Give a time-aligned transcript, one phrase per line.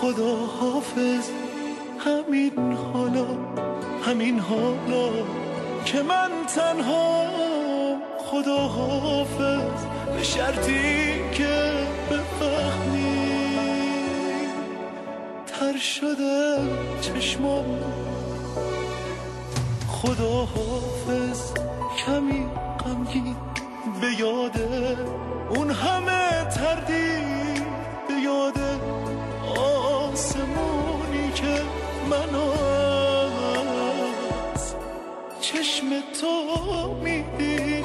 [0.00, 1.30] خدا حافظ.
[1.98, 3.26] همین حالا
[4.06, 5.10] همین حالا
[5.84, 7.26] که من تنها
[8.18, 9.84] خدا حافظ.
[10.16, 11.72] به شرطی که
[12.10, 13.14] بفهمی.
[15.46, 16.58] تر شده
[17.00, 17.78] چشمام
[19.88, 21.52] خدا حافظ.
[22.06, 22.46] کمی
[22.84, 23.36] غمگین.
[24.00, 24.96] به یاده
[25.56, 27.43] اون همه تردید
[30.24, 31.62] آسمونی که
[32.10, 32.34] من
[34.54, 34.74] از
[35.40, 35.86] چشم
[36.20, 37.84] تو می‌دید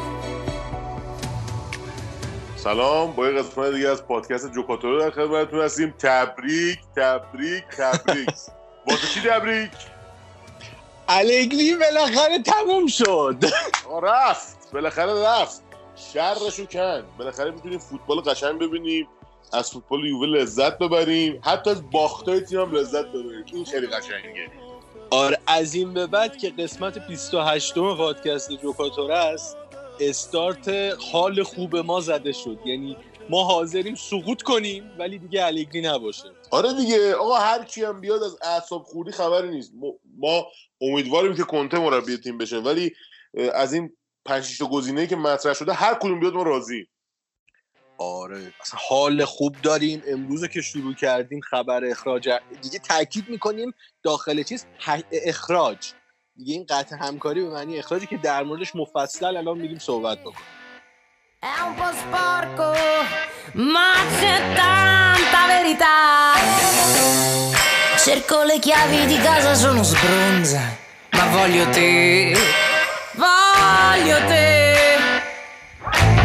[2.56, 5.94] سلام با یه قسمت دیگه از پادکست جوکاتورو در خدمتتون هستیم.
[6.00, 8.30] تبریک تبریک تبریک.
[8.88, 9.72] واسه چی تبریک؟
[11.08, 13.46] الگری بالاخره تموم شد.
[14.04, 14.72] رفت.
[14.74, 15.62] بالاخره رفت.
[15.96, 17.04] شرشو کن.
[17.18, 19.08] بالاخره می‌تونیم فوتبال قشنگ ببینیم.
[19.54, 21.42] از فوتبال یووه لذت ببریم.
[21.44, 23.46] حتی از باختای تیم هم لذت ببریم.
[23.54, 24.52] این خیلی قشنگه.
[25.12, 29.58] آره از این به بعد که قسمت 28 م پادکست جوکاتور است
[30.00, 30.70] استارت
[31.12, 32.60] حال خوب ما زده شد.
[32.66, 32.98] یعنی
[33.30, 36.24] ما حاضریم سقوط کنیم ولی دیگه الگری نباشه.
[36.52, 37.16] آره دیگه.
[37.16, 39.72] آقا هر کی هم بیاد از اعصاب خوردی خبری نیست.
[40.18, 40.48] ما-
[40.82, 42.92] امیدواریم که کنته مربی تیم بشه ولی
[43.54, 46.88] از این پنج تا گزینه‌ای که مطرح شده هر کدوم بیاد ما راضی.
[48.00, 48.54] آره.
[48.62, 50.04] اصلا حال خوب داریم.
[50.08, 52.30] امروز که شروع کردیم خبر اخراج
[52.62, 54.66] دیگه تاکید می‌کنیم داخل چیز
[55.12, 55.78] اخراج.
[56.36, 60.48] دیگه این قطع همکاری به معنی اخراجی که در موردش مفصل الان میریم صحبت بکنیم.
[68.06, 70.64] Cerco le chiavi di casa, sono sbronza,
[71.18, 71.92] ma voglio te,
[73.24, 74.48] voglio te.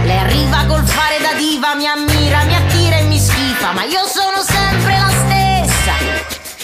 [0.08, 1.03] Lei arriva col da
[1.36, 5.92] diva, mi ammira, mi attira e mi schifa, ma io sono sempre la stessa,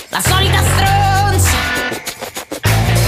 [0.09, 1.57] la solita stronza.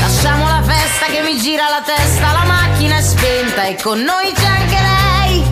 [0.00, 4.32] Lasciamo la festa che mi gira la testa, la macchina è spenta e con noi
[4.32, 5.44] c'è anche lei.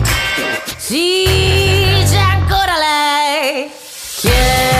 [0.77, 3.71] Sì, c'è ancora lei.
[4.17, 4.70] Chiedo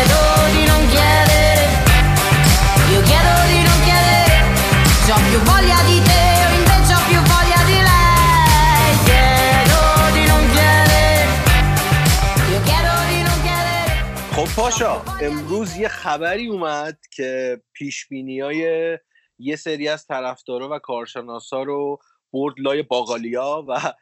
[14.71, 18.97] پاشا امروز یه خبری اومد که پیش های
[19.39, 21.99] یه سری از طرفدارا و کارشناسا رو
[22.33, 23.93] برد لای باقالیا و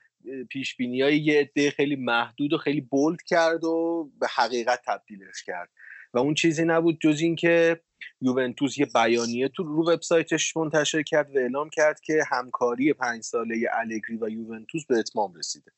[0.50, 5.69] پیش های یه عده خیلی محدود و خیلی بولد کرد و به حقیقت تبدیلش کرد.
[6.13, 7.81] و اون چیزی نبود جز اینکه
[8.22, 13.69] یوونتوس یه بیانیه تو رو وبسایتش منتشر کرد و اعلام کرد که همکاری پنج ساله
[13.74, 15.72] الگری و یوونتوس به اتمام رسیده.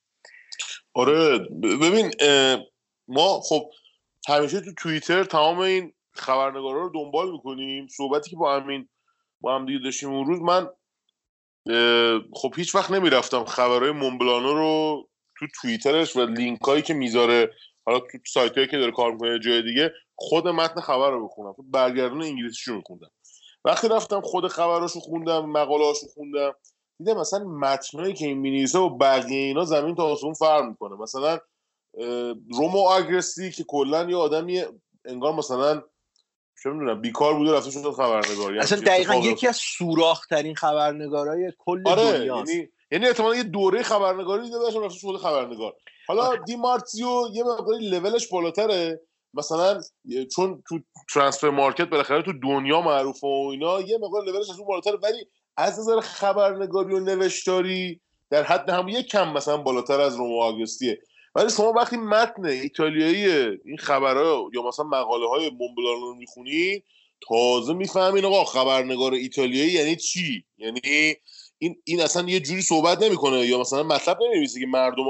[0.94, 1.40] آره
[1.82, 2.12] ببین
[3.08, 3.72] ما خب
[4.28, 7.88] همیشه تو توییتر تمام این خبرنگارا رو دنبال می‌کنیم.
[7.88, 8.90] صحبتی که با همین
[9.42, 10.70] با هم دیگه داشتیم اون روز من
[12.34, 15.04] خب هیچ وقت نمی‌رفتم خبرهای مونبلانو رو
[15.38, 17.54] تو توییترش و لینک هایی که می‌ذاره
[17.86, 21.56] حالا تو سایت هایی که داره کار می‌کنه جای دیگه خود متن خبر رو بخونم.
[21.60, 23.12] برگردون انگلیسیشو میخوندم
[23.66, 26.54] وقتی رفتم خود خبراشو خوندم مقالهاشو خوندم
[27.00, 30.96] دیدم مثلا متنایی که این مینیسه و بقیه اینا زمین تا آسمون فرق می‌کنه.
[30.96, 31.40] مثلا
[32.54, 34.64] رومو آگرسی که کلا یه آدمی
[35.06, 35.84] انگار مثلا
[36.64, 41.54] چه می‌دونم بیکار بوده رفته شده خبرنگار یعنی اصلا چه دقیقا یکی از سوراخ‌ترین خبرنگارای
[41.58, 42.52] کل آره دنیاست.
[42.52, 45.74] یعنی یعنی احتمالاً یه دوره خبرنگاری دیده باشم رفته شده خبرنگار.
[46.08, 49.02] حالا دی مارتیو یه مقداری لولش بالاتره.
[49.34, 49.82] مثلا
[50.36, 50.80] چون تو
[51.14, 54.98] ترانسفر مارکت بالاخره تو دنیا معروفه و اینا یه مقدار لولش از اون بالاتره.
[55.04, 55.28] ولی
[55.58, 61.02] از نظر خبرنگاری و نوشتاری در حد هم یک کم مثلا بالاتر از رومو آگوستیه
[61.36, 63.26] ولی شما وقتی متن ایتالیایی
[63.66, 66.84] این خبرها یا مثلا مقاله های مونبلان رو می‌خونی
[67.28, 70.82] تازه می‌فهمین آقا خبرنگار ایتالیایی یعنی چی یعنی
[71.58, 75.04] این این اصلا یه جوری صحبت نمی‌کنه یا مثلا مطلب نمی‌نویسه که مردم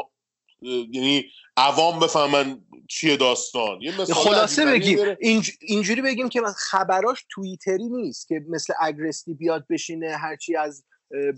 [0.61, 1.25] یعنی
[1.57, 4.97] عوام بفهمن چیه داستان یه خلاصه بگیم.
[5.15, 10.83] اینج- اینجوری بگیم که خبراش توییتری نیست که مثل اگرستی بیاد بشینه هرچی از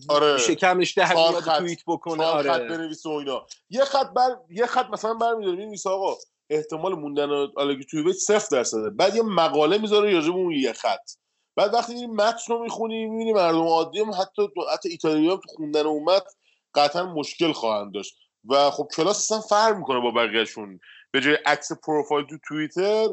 [0.10, 0.38] آره.
[0.38, 2.18] شکمش خط- توییت بکنه.
[2.24, 2.68] چهار خط آره.
[2.68, 3.46] بنویسه و اینا.
[3.70, 5.58] یه خط بر یه خط مثلا برمی‌داره.
[5.58, 6.16] می‌نویسه آقا.
[6.50, 10.74] احتمال موندن آلگری توی بیت صفر درصده بعد یه مقاله می‌ذاره راجع به اون یه
[10.74, 11.10] خط.
[11.56, 15.48] بعد وقتی این متن رو می‌خونی می‌بینی مردم عادی هم حتی حتی ایتالیایی هم تو
[15.56, 16.30] خوندن اون متن
[16.76, 18.16] قطعا مشکل خواهند داشت.
[18.50, 20.80] و خب کلاس اصلا فرق می‌کنه با بقیهشون.
[21.12, 23.08] به جای عکس پروفایل تو توییتر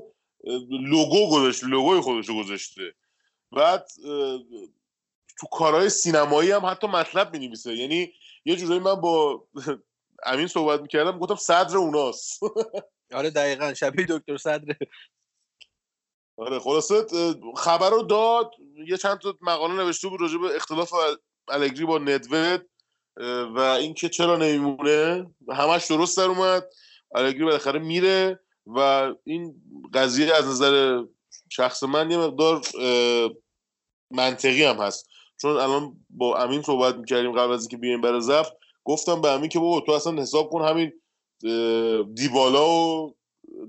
[0.71, 2.95] لوگو گذاشته لوگوی خودش رو گذاشته.
[3.53, 3.87] بعد
[5.41, 8.13] تو کارهای سینمایی هم حتی مطلب می یعنی
[8.45, 9.45] یه جورایی من با
[10.27, 12.41] امین صحبت می‌کردم گفتم صدر اوناست.
[13.15, 13.75] آره دقیقا.
[13.75, 14.75] شبیه دکتر صدر
[16.39, 17.05] آره خلاصه
[17.57, 18.51] خبر رو داد.
[18.87, 20.95] یه چند تا مقاله نوشته بود راجع به اختلاف
[21.49, 22.63] الگری با ندوت
[23.57, 25.27] و اینکه چرا نمیمونه.
[25.49, 26.65] همش درست در اومد.
[27.15, 28.79] الگری بالاخره میره و
[29.25, 29.63] این
[29.95, 31.05] قضیه از نظر
[31.49, 32.63] شخص من یه مقدار
[34.11, 35.09] منطقی هم هست.
[35.43, 38.53] چون الان با امین صحبت می‌کردیم قبل از اینکه بیایم برای زفت
[38.85, 40.93] گفتم به امین که بابا تو اصلا حساب کن همین
[42.15, 43.15] دیبالا و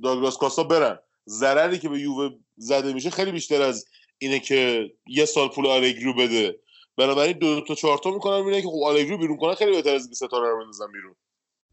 [0.04, 1.00] داگلاس کاسا برن.
[1.28, 3.86] ضرری که به یووه زده میشه خیلی بیشتر از
[4.18, 6.60] اینه که یه سال پول آلگری رو بده.
[6.98, 10.10] بنابراین دو, تا چهار تا می‌کنن اینه که خب آلگری بیرون کنن خیلی بهتر از
[10.14, 11.16] ستاره رو بندازن بیرون.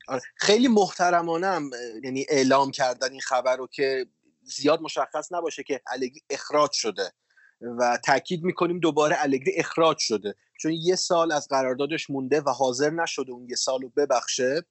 [0.09, 1.71] آره، خیلی محترمانه هم
[2.05, 4.06] یعنی اعلام کردن این خبر رو که
[4.43, 7.12] زیاد مشخص نباشه که الگری اخراج شده.
[7.60, 10.34] و تاکید می‌کنیم دوباره الگری اخراج شده.
[10.60, 14.62] چون یه سال از قراردادش مونده و حاضر نشده اون یه سال رو ببخشه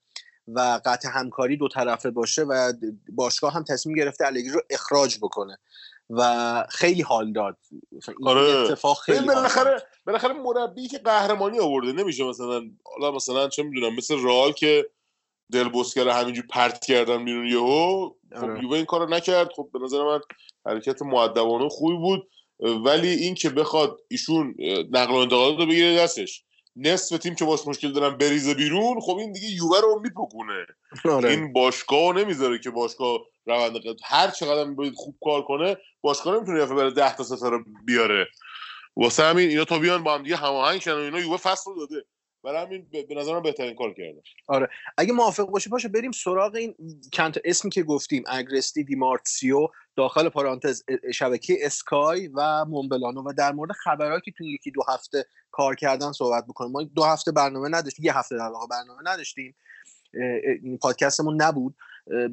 [0.48, 2.74] و قطع همکاری دو طرفه باشه و
[3.10, 5.58] باشگاه هم تصمیم گرفته الگری رو اخراج بکنه.
[6.10, 7.58] و خیلی حال داد.
[8.24, 8.42] آره.
[8.42, 14.24] اتفاق خیلی بالاخره بالاخره مربی که قهرمانی آورده نمیشه مثلا حالا مثلا چه می‌دونم مثل
[14.24, 14.90] رئال که
[15.52, 18.64] دل بوسکر همینجور پرت کردن بیرون یهو خب آره.
[18.64, 19.50] یووه این کارو نکرد.
[19.56, 20.20] خب به نظر من
[20.66, 22.30] حرکت مؤدبانه خوبی بود.
[22.60, 24.56] ولی این که بخواد ایشون
[24.92, 26.44] نقل و انتقالات رو بگیره دستش
[26.76, 30.66] نصف تیم که باش مشکل دارن بریزه بیرون خب این دیگه یووه رو میپکونه.
[31.06, 31.30] آره.
[31.30, 36.66] این باشگاه نمی‌ذاره که باشگاه روند هر چقدر باید خوب کار کنه باشگاه نمی‌تونه یه
[36.66, 38.28] بره 10 تا ستاره بیاره.
[38.96, 42.06] واسه همین اینا تا بیان با هم دیگه هماهنگ شدن اینا یووه فصل داده.
[42.44, 44.70] برای همین به نظرم بهترین کار کرده آره.
[44.98, 46.76] اگه موافق باشی باشه بریم سراغ این
[47.14, 53.72] چند اسمی که گفتیم اگرستی دیمارتسیو داخل پارانتز شبکه اسکای و مونبلانو و در مورد
[53.72, 56.72] خبرهایی که تو یکی دو هفته کار کردن صحبت بکنیم.
[56.72, 59.56] ما دو هفته برنامه نداشتیم یه هفته در واقع برنامه نداشتیم.
[60.64, 61.76] این پادکستمون نبود.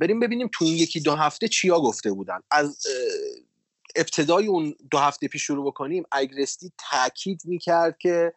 [0.01, 2.41] بریم ببینیم تو این یکی دو هفته چیا گفته بودن.
[2.51, 2.87] از
[3.97, 8.33] ابتدای اون دو هفته پیش شروع بکنیم اگرستی تاکید می‌کرد که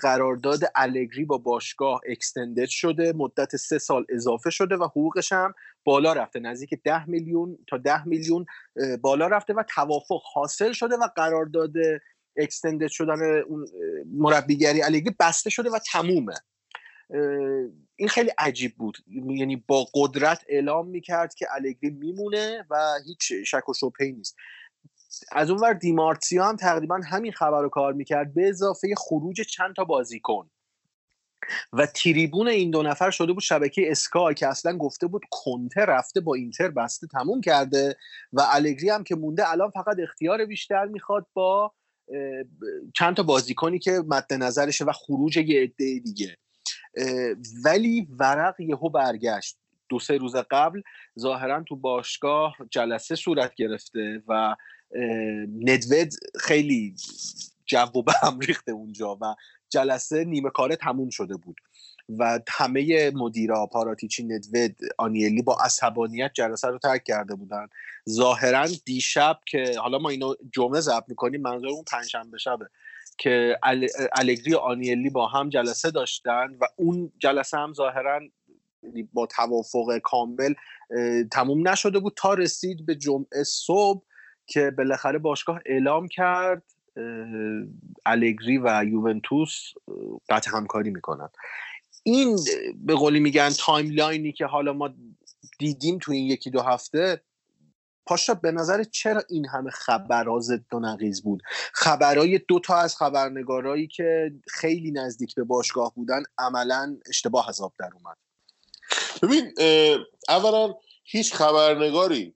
[0.00, 5.54] قرارداد الگری با باشگاه اکستندد شده مدت سه سال اضافه شده و حقوقش هم
[5.84, 6.40] بالا رفته.
[6.40, 8.46] نزدیک ده میلیون تا ده میلیون
[9.00, 11.72] بالا رفته و توافق حاصل شده و قرارداد
[12.36, 13.66] اکستندد شدن اون
[14.12, 16.34] مربیگری الگری بسته شده و تمومه.
[17.96, 18.98] این خیلی عجیب بود.
[19.06, 22.76] یعنی با قدرت اعلام می‌کرد که الگری میمونه و
[23.06, 24.36] هیچ شک و شبهی نیست.
[25.32, 29.84] از اونور دیمارتسیا هم تقریبا همین خبر رو کار می‌کرد به اضافه خروج چند تا
[29.84, 30.50] بازیکن.
[31.72, 36.20] و تریبون این دو نفر شده بود شبکه اسکای که اصلا گفته بود کنته رفته
[36.20, 37.96] با اینتر بسته تموم کرده
[38.32, 41.72] و الگری هم که مونده الان فقط اختیار بیشتر می‌خواد با
[42.94, 46.36] چند تا بازیکنی که مد نظرشه و خروج یه عده دیگه.
[47.64, 49.56] ولی ورق یهو برگشت.
[49.88, 50.82] دو سه روز قبل
[51.18, 54.56] ظاهرا تو باشگاه جلسه صورت گرفته و
[55.62, 56.94] ندوید خیلی
[57.66, 59.34] جو به هم ریخته اونجا و
[59.68, 61.56] جلسه نیمه کاره تموم شده بود.
[62.18, 67.66] و همه مدیرا پاراتیچی ندوید آنیلی با عصبانیت جلسه رو ترک کرده بودن.
[68.08, 72.68] ظاهرا دیشب که حالا ما اینو جمعه ضبط می‌کنیم منظور اون پنجشنبه شبه
[73.18, 73.58] که
[74.12, 78.20] الگری آنیلی با هم جلسه داشتن و اون جلسه هم ظاهرا
[78.82, 80.54] یعنی با توافق کامل
[81.32, 84.02] تموم نشده بود تا رسید به جمعه صبح.
[84.48, 86.62] که بالاخره باشگاه اعلام کرد
[88.06, 89.72] الگری و یوونتوس
[90.28, 91.28] قطع همکاری می‌کنن.
[92.02, 92.38] این
[92.76, 94.90] به قولی میگن timeline ی که حالا ما
[95.58, 97.22] دیدیم تو این یکی دو هفته
[98.06, 101.42] پاشا به نظر چرا این همه خبرها ضد و نقیض بود؟
[102.48, 108.16] دو تا از خبرنگارایی که خیلی نزدیک به باشگاه بودن عملا اشتباه حساب در اومد.
[109.22, 109.54] ببین
[110.28, 110.74] اولا
[111.04, 112.34] هیچ خبرنگاری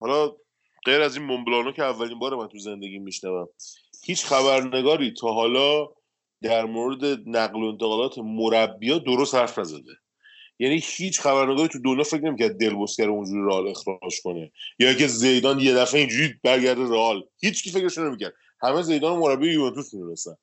[0.00, 0.36] حالا
[0.84, 3.48] غیر از این مونبلانو که اولین بار من تو زندگی میشنوم
[4.04, 5.88] هیچ خبرنگاری تا حالا
[6.42, 9.92] در مورد نقل و انتقالات مربیا درست حرف نزده.
[10.58, 15.60] یعنی هیچ خبرنگاری تو دنیا فکر نمی‌کرد بوسکر اونجوری رئال اخراج کنه یا که زیدان
[15.60, 17.22] یه دفعه اینجوری برگرده رئال.
[17.40, 18.34] هیچ کی فکرش نمی‌کرد.
[18.62, 20.34] همه زیدان مربی یوونتوس می‌دونستن.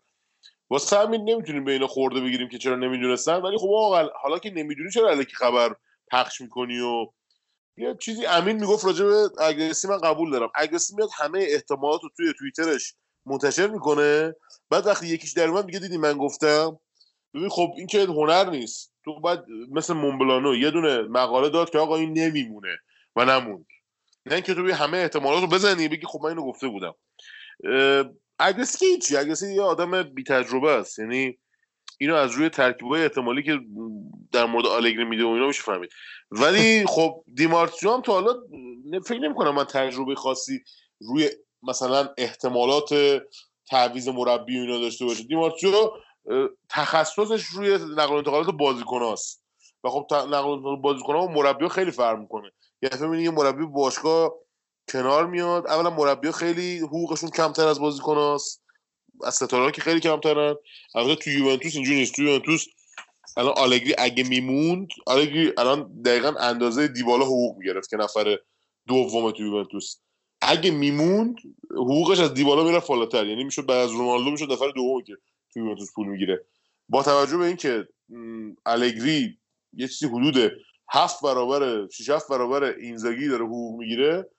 [0.69, 4.49] واسه همین نمی‌تونیم به اینا خورده بگیریم که چرا نمی‌دونستن ولی خب آقا حالا که
[4.49, 5.75] نمی‌دونی چرا الکی خبر
[6.11, 7.07] پخش می‌کنی و
[7.77, 10.49] یه چیزی امین می‌گفت راجع به اگرسی من قبول دارم.
[10.55, 14.35] اگرسی میاد همه احتمالات رو توی توییترش منتشر می‌کنه.
[14.69, 16.79] بعد وقتی یکیش در اومد میگه دیدی من گفتم.
[17.33, 18.93] ببین خب این که هنر نیست.
[19.05, 19.39] تو باید
[19.71, 22.77] مثل مونبلانو یه دونه مقاله داد که آقا این نمیمونه
[23.15, 23.65] و نموند.
[24.25, 26.93] نه اینکه تو همه احتمالات رو بزنی بگی خب من اینو گفته بودم.
[28.39, 29.17] اگرسی که هیچی.
[29.17, 30.99] اگرسی یه آدم بی تجربه است.
[30.99, 31.37] یعنی
[31.97, 33.59] اینو از روی ترکیبای احتمالی که
[34.31, 35.89] در مورد آلگری میده و اینا میشه فهمید.
[36.31, 38.33] ولی خب دیمارتیو هم تا حالا
[39.05, 40.63] فکر نمی کنم من تجربه خاصی
[40.99, 41.29] روی
[41.63, 42.89] مثلا احتمالات
[43.69, 45.23] تعویض مربی و اینا داشته باشه.
[45.23, 45.91] دیمارچو
[46.69, 49.43] تخصصش روی نقل و انتقالات بازیکناست.
[49.83, 52.51] و خب نقل و انتقالات بازیکن‌ها و مربی خیلی فرق می‌کنه.
[52.81, 54.33] یه دفعه یه مربی باشگاه
[54.91, 55.67] کنار میاد.
[55.67, 58.63] اولا مربی خیلی حقوقشون کمتر از بازیکناست.
[59.23, 60.55] از ستاره که خیلی کمترن.
[60.95, 62.15] البته تو یوونتوس اینجوری نیست.
[62.15, 62.65] تو یوونتوس
[63.37, 68.37] الان آلگری اگه میموند آلگری الان دقیقا اندازه دیبالا حقوق می‌گرفت که نفر
[68.87, 69.95] دوم تو یوونتوس.
[70.41, 71.37] اگه میموند
[71.71, 73.25] حقوقش از دیبالا میره بالاتر.
[73.25, 75.17] یعنی می‌شد بعد از رونالدو می‌شد نفر دوم که
[75.53, 76.45] تو یوونتوس پول می‌گیره.
[76.89, 77.87] با توجه به اینکه
[78.65, 79.37] الگری
[79.73, 80.51] یه چیزی حدود
[80.91, 84.29] هفت برابر شش هفت برابر اینزاگی داره حقوق می‌گیره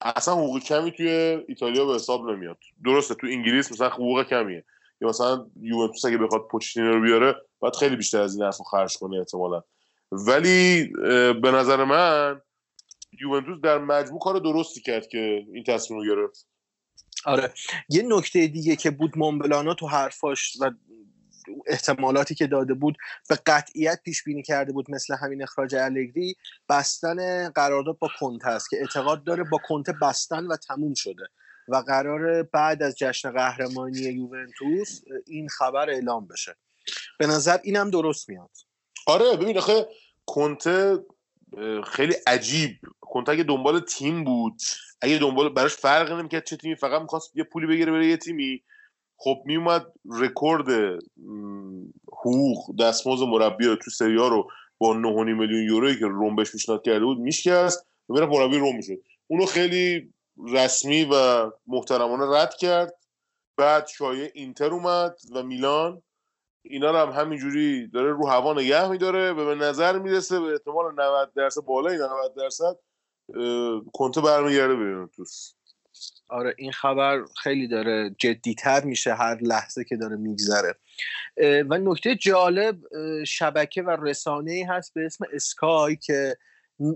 [0.00, 1.08] اصلا حقوق کمی توی
[1.48, 2.58] ایتالیا به حساب نمیاد.
[2.84, 4.64] درسته تو انگلیس مثلا حقوق کمیه.
[5.00, 8.96] یا مثلا یوونتوس اگه بخواد پوچتینو رو بیاره باید خیلی بیشتر از این حرفو خرج
[8.96, 9.62] کنه احتمالا.
[10.12, 10.86] ولی
[11.42, 12.40] به نظر من
[13.20, 16.46] یوونتوس در مجموع کار درستی کرد که این تصمیم رو گرفت.
[17.24, 17.54] آره.
[17.88, 20.70] یه نکته دیگه که بود مونبلانا تو حرفاش و
[21.66, 22.96] احتمالاتی که داده بود
[23.28, 26.36] به قطعیت پیش بینی کرده بود مثل همین اخراج الگری
[26.68, 31.26] بستن قرارداد با کنته است که اعتقاد داره با کنته بستن و تموم شده.
[31.68, 36.56] و قرار بعد از جشن قهرمانی یوونتوس این خبر اعلام بشه.
[37.18, 38.50] به نظر اینم درست میاد.
[39.06, 39.86] آره ببین آخه
[40.26, 40.98] کنته
[41.86, 42.70] خیلی عجیب.
[43.00, 44.60] کنته اگه دنبال تیم بود
[45.00, 48.62] اگه دنبال براش فرق نمی‌کرد چه تیمی فقط می‌خواست یه پولی بگیره برای یه تیمی
[49.16, 50.98] خب میومد رکورد
[52.12, 57.04] حقوق دستمزد مربی تو سریا رو با 9.5 میلیون یورویی که روم بهش پیشنهاد کرده
[57.04, 59.02] بود میشکست و می‌رفت مربی روم می‌شد.
[59.26, 60.12] اونو خیلی
[60.52, 62.94] رسمی و محترمانه رد کرد.
[63.56, 66.02] بعد شایع اینتر اومد و میلان.
[66.62, 69.32] اینا رو هم همینجوری داره رو هوا نگه میداره.
[69.32, 72.76] و به نظر می‌رسه به احتمال 90 درصد بالای 90 درصد
[73.92, 75.52] کنته برمیگرده به یوونتوس.
[76.28, 80.74] آره این خبر خیلی داره جدیتر میشه هر لحظه که داره میگذره.
[81.70, 82.78] و نکته جالب
[83.24, 86.36] شبکه و رسانه ای هست به اسم اسکای که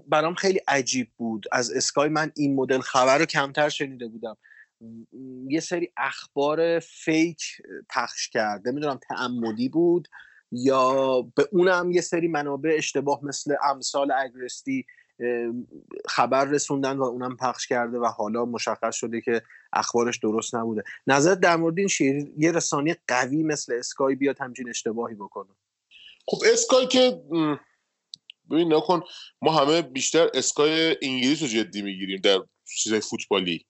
[0.09, 1.47] برام خیلی عجیب بود.
[1.53, 4.37] از اسکای من این مدل خبر رو کمتر شنیده بودم.
[5.49, 7.43] یه سری اخبار فیک
[7.91, 8.69] پخش کرد.
[8.69, 10.09] نمی‌دونم تعمدی بود
[10.53, 14.87] یا به اونم یه سری منابع اشتباه مثل امثال اگرستی
[16.09, 20.83] خبر رسوندن و اونم پخش کرده و حالا مشخص شده که اخبارش درست نبوده.
[21.07, 25.51] نظر در مورد این شیر یه رسانه قوی مثل اسکای بیاد همچین اشتباهی بکنه.
[26.27, 27.23] خب اسکای که
[28.51, 29.01] ببین نکن
[29.43, 32.41] ما همه بیشتر اسکای انگلیس رو جدی می‌گیریم در
[32.77, 33.67] چیزای فوتبالی.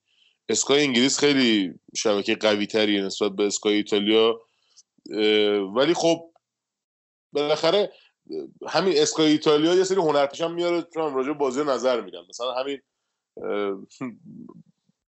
[0.48, 4.40] اسکای انگلیس خیلی شبکه قوی تریه نسبت به اسکای ایتالیا
[5.76, 6.30] ولی خب
[7.32, 7.92] بالاخره
[8.68, 12.80] همین اسکای ایتالیا یه سری هنرپیشه هم میاره چون راجع بازی نظر میدم مثلا همین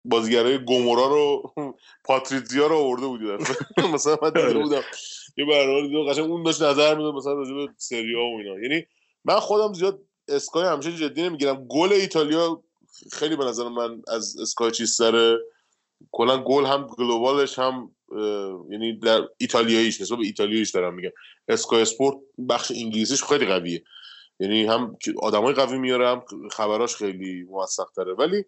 [0.04, 1.54] بازیگرای گومورا رو
[2.04, 3.24] پاتریزیا رو آورده بودی
[3.94, 4.82] مثلا من دیده بودم
[5.36, 8.58] یه برنامه دیدم قشنگ اون داشت نظر می‌داد مثلا راجع به سری و اینا.
[8.58, 8.86] یعنی
[9.24, 11.66] من خودم زیاد اسکای همیشه جدی نمی‌گیرم.
[11.66, 12.62] گل ایتالیا
[13.12, 15.38] خیلی به نظر من از اسکای چیز داره
[16.12, 17.94] کلا گل هم گلوبالش هم
[18.70, 21.10] یعنی در ایتالیاییش نسبت به ایتالیاییش دارم میگم.
[21.48, 22.16] اسکای اسپورت
[22.48, 23.82] بخش انگلیسیش خیلی قویه.
[24.40, 28.14] یعنی هم آدمای قوی میاره هم خبراش خیلی موثق تره.
[28.14, 28.44] ولی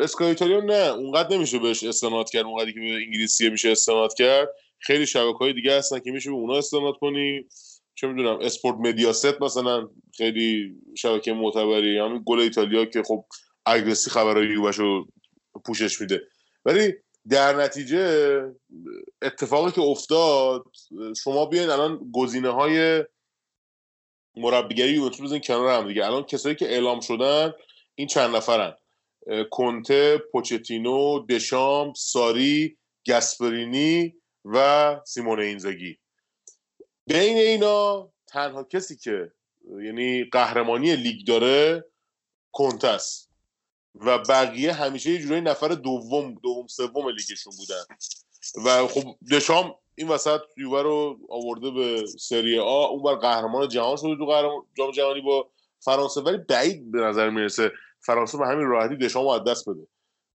[0.00, 2.44] اسکای ایتالیا نه اونقدر نمیشه بهش استناد کرد.
[2.44, 4.48] اونقدری که به انگلیسی میشه استناد کرد.
[4.78, 7.46] خیلی شبکه های دیگه هستن که میشه به اونا استناد کنی.
[7.96, 13.24] چه می‌دونم اسپورت مدیاست مثلا خیلی شبکه معتبری همین گل ایتالیا که خب
[13.66, 15.06] اگرسی خبرهای یوبشو
[15.64, 16.22] پوشش میده.
[16.64, 16.94] ولی
[17.28, 18.42] در نتیجه
[19.22, 20.64] اتفاقی که افتاد
[21.24, 23.04] شما بیاین الان گزینه های
[24.36, 26.06] مربیگری یوونتوس بزنین کنار هم دیگه.
[26.06, 27.52] الان کسایی که اعلام شدن
[27.94, 28.74] این چند نفرن.
[29.50, 35.98] کنته پوچتینو دشام ساری گسپرینی و سیمون اینزاگی.
[37.06, 39.32] بین اینا تنها کسی که
[39.82, 41.84] یعنی قهرمانی لیگ داره
[42.52, 43.30] کنته است.
[43.94, 47.84] و بقیه همیشه یه جورایی نفر دوم دوم سوم لیگشون بودن.
[48.64, 53.96] و خب دشام این وسط یووه رو آورده به سری آ اون بر قهرمان جهان
[53.96, 56.20] شده تو جام جهانی با فرانسه.
[56.20, 59.86] ولی بعید به نظر می‌رسه فرانسه به همین راحتی دشام رو از دست بده.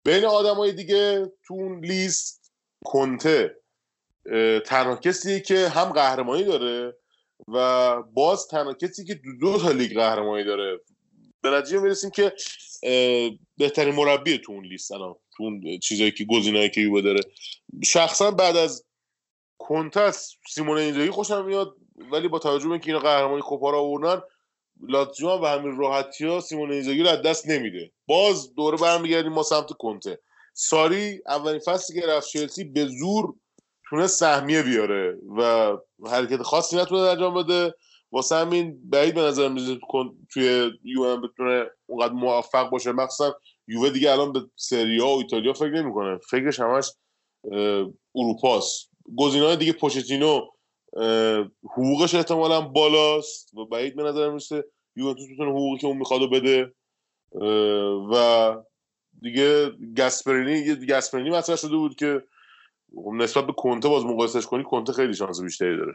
[0.03, 2.51] بین آدمای دیگه تو اون لیست
[2.85, 3.60] کنته
[4.65, 6.97] تنها کسیه که هم قهرمانی داره
[7.47, 10.79] و باز تنها کسی که دو, دو تا لیگ قهرمانی داره.
[11.41, 12.33] به نتیجه می‌رسیم که
[13.57, 17.21] بهترین مربی تو اون لیست الان تو اون چیزایی که گزینه‌ای که یوبه داره.
[17.83, 18.85] شخصا بعد از
[19.57, 21.75] کنتس سیمون اینزاگی خوشم میاد
[22.11, 24.21] ولی با توجه به اینکه اینا قهرمانی کوپا رو آوردن
[24.87, 27.91] لاتزیو و همین راحتی ها سیمون اینزاگی رو از دست نمیده.
[28.07, 30.19] باز دوره برمیگردیم ما سمت کنته.
[30.53, 33.33] ساری اولین فصلی که رفت چلسی به زور
[33.91, 35.71] تونست سهمیه بیاره و
[36.07, 37.75] حرکت خاصی نتونه انجام بده.
[38.11, 39.79] واسه همین بعید به نظر میاد
[40.33, 42.91] توی یو بتونه اونقدر موفق باشه.
[42.91, 43.35] مخصوصا
[43.67, 46.17] یووه دیگه الان به سریا و ایتالیا فکر نمی‌کنه.
[46.29, 46.91] فکرش همش
[48.15, 48.91] اروپاست.
[49.17, 50.41] گزینه‌های دیگه پوچتینو
[51.63, 54.63] حقوقش احتمالا بالاست و بعید به نظر می‌رسه
[54.95, 56.73] یوونتوس بتونه حقوقی که اون می‌خواد بده.
[58.11, 58.55] و
[59.21, 62.23] دیگه گسپرینی گسپرینی مطرح شده بود که
[63.13, 65.93] نسبت به کنته باز مقایسش کنی کنته خیلی شانس بیشتری داره.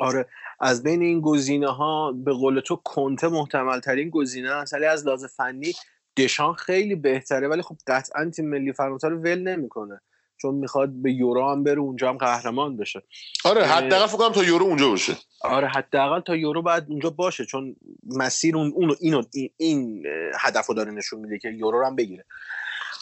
[0.00, 0.26] آره.
[0.60, 5.06] از بین این گزینه ها به قول تو کنته محتمل ترین گزینه است ولی از
[5.06, 5.72] لحاظ فنی
[6.16, 7.48] دشان خیلی بهتره.
[7.48, 10.00] ولی خب قطعا تیم ملی فرانسه رو ول نمی‌کنه.
[10.42, 13.02] چون می‌خواد به یورو هم بره اونجا هم قهرمان بشه.
[13.44, 15.16] آره حداقل فکر کنم تا یورو اونجا باشه.
[15.40, 17.44] آره حداقل تا یورو بعد اونجا باشه.
[17.44, 17.76] چون
[18.16, 20.06] مسیر اون اونو اینو این, این
[20.40, 22.24] هدفو داره نشون میده که یورو رو هم بگیره.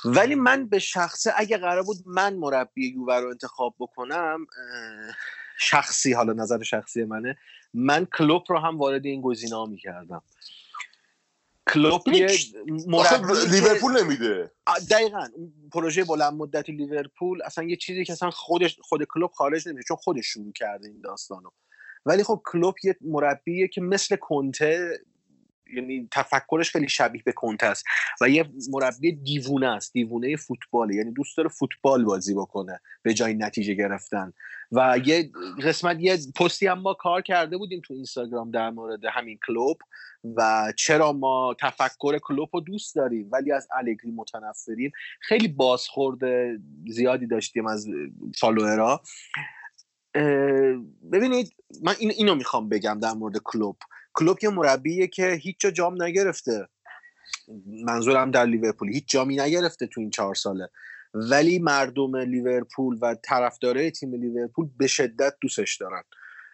[0.04, 4.46] ولی من به شخصه اگه قرار بود من مربی یووه رو انتخاب بکنم
[5.58, 7.36] شخصی حالا نظر شخصی منه
[7.74, 10.22] من کلوپ رو هم وارد این گزینه ها می‌کردم.
[11.68, 12.26] کلوپ یه
[13.50, 14.50] لیورپول نمیده.
[14.90, 15.28] دقیقا
[15.72, 19.96] پروژه بلند مدتی لیورپول اصلا یه چیزی که اصلا خودش خود کلوب خارج نمیشه چون
[19.96, 21.50] خودش شروع کرده این داستانو.
[22.06, 24.98] ولی خب کلوب یه مربیه که مثل کنته
[25.76, 27.84] یعنی تفکرش خیلی شبیه به کنته است
[28.20, 30.94] و یه مربی دیوونه است دیوونه فوتباله.
[30.94, 34.32] یعنی دوست داره فوتبال بازی بکنه به جای نتیجه گرفتن.
[34.72, 35.30] و یه
[35.64, 39.78] قسمت یه پستی هم ما کار کرده بودیم تو اینستاگرام در مورد همین کلوب
[40.36, 44.92] و چرا ما تفکر کلوب رو دوست داریم ولی از الگری متنفریم.
[45.20, 46.18] خیلی بازخورد
[46.88, 47.88] زیادی داشتیم از
[48.38, 49.02] فالوورها.
[51.12, 51.52] ببینید
[51.82, 53.76] من این اینو می‌خوام بگم در مورد کلوب.
[54.14, 56.68] کلوب یه مربیه که هیچ جا جام نگرفته.
[57.66, 58.88] منظورم در لیورپول.
[58.88, 60.68] هیچ جامی نگرفته تو این چهار ساله.
[61.14, 66.02] ولی مردم لیورپول و طرفدارای تیم لیورپول به شدت دوستش دارن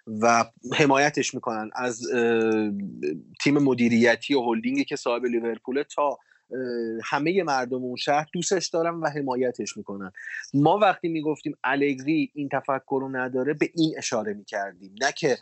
[0.07, 0.44] و
[0.75, 2.03] حمایتش می‌کنن از
[3.40, 6.18] تیم مدیریتی و هلدینگی که صاحب لیورپول تا
[7.04, 10.12] همه مردم اون شهر دوستش دارن و حمایتش می‌کنن.
[10.54, 14.94] ما وقتی می‌گفتیم الگری این تفکر رو نداره به این اشاره می‌کردیم.
[15.02, 15.38] نه که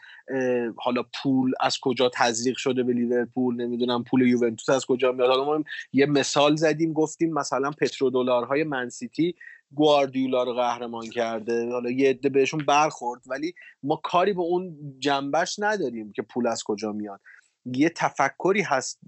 [0.77, 5.31] حالا پول از کجا تزریق شده به لیورپول نمی‌دونم پول یوونتوس از کجا میاد.
[5.31, 9.35] حالا ما یه مثال زدیم گفتیم مثلا پترودلارهای منسیتی
[9.73, 11.71] گواردیولا رو قهرمان کرده.
[11.71, 16.63] حالا یه عده بهشون برخورد ولی ما کاری به اون جنبش نداریم که پول از
[16.65, 17.21] کجا میاد.
[17.65, 18.99] یه تفکری هست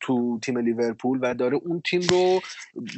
[0.00, 2.40] تو تیم لیورپول و داره اون تیم رو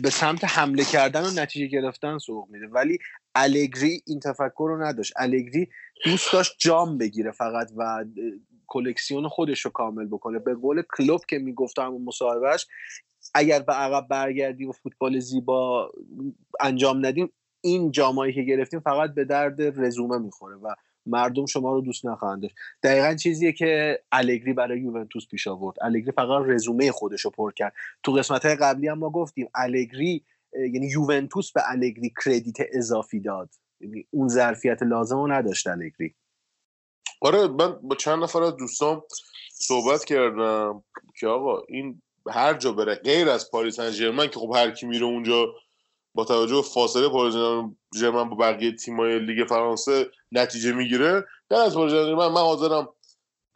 [0.03, 2.67] به سمت حمله کردن و نتیجه گرفتن سوق میده.
[2.67, 2.99] ولی
[3.35, 5.13] الگری این تفکر رو نداشت.
[5.17, 5.69] الگری
[6.05, 8.05] دوست داشت جام بگیره فقط و
[8.67, 10.39] کلکسیون خودش رو کامل بکنه.
[10.39, 12.67] به قول کلوب که می‌گفت همون مصاحبهش
[13.35, 15.93] اگر به عقب برگردیم و فوتبال زیبا
[16.61, 20.75] انجام ندیم این جامایی که گرفتیم فقط به درد رزومه می‌خوره و
[21.07, 22.55] مردم شما رو دوست نخواهند داشت.
[22.83, 25.77] دقیقا چیزیه که الگری برای یوونتوس پیش آورد.
[25.83, 27.73] الگری فقط رزومه خودش رو پر کرد.
[28.03, 33.51] تو قسمت های قبلی هم ما گفتیم الگری یعنی یوونتوس به الگری کردیت اضافی داد.
[33.81, 36.15] یعنی اون ظرفیت لازم رو نداشت الگری
[37.21, 39.03] آره من با چند نفر از دوستان
[39.53, 40.85] صحبت کردم
[41.19, 45.05] که آقا این هر جا بره غیر از پاریس سن که خب هر کی میره
[45.05, 45.55] اونجا
[46.15, 47.35] با توجه به فاصله پاریس
[47.97, 51.25] ژرمن با بقیه تیمای لیگ فرانسه نتیجه می‌گیره.
[51.49, 52.89] غیر از پاریس من حاضرم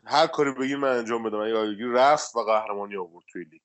[0.05, 1.41] هر کاری بگی من انجام بدم.
[1.41, 3.61] اگه رفت و قهرمانی آورد توی لیگ.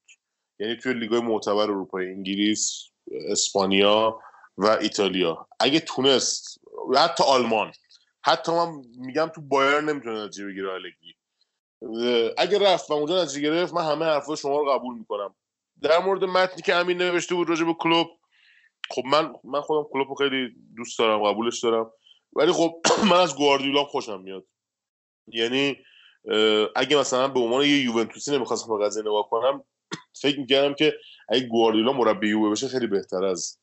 [0.60, 4.20] یعنی توی لیگای معتبر اروپای انگلیس اسپانیا
[4.58, 5.48] و ایتالیا.
[5.60, 6.60] اگه تونست
[6.96, 7.72] حتی آلمان.
[8.22, 11.16] حتی من میگم تو بایرن نمی‌تونه نتیجه بگیره الگری
[12.38, 15.36] اگه رفت و اونجا نتیجه گرفت من همه حرفای شما رو قبول می‌کنم.
[15.82, 18.08] در مورد متنی که امین نوشته بود راجع به کلوب
[18.90, 21.92] خب من من خودم کلوب خیلی دوست دارم قبولش دارم.
[22.36, 24.48] ولی خب من از گواردیولا خوشم میاد.
[25.28, 25.78] یعنی
[26.76, 29.64] اگه مثلا به عنوان یه یوونتوسی نمی‌خواستم به قضیه نگاه کنم
[30.22, 30.94] فکر می‌کردم که
[31.30, 33.60] اگه گواردیولا مربی یووه بشه خیلی بهتر از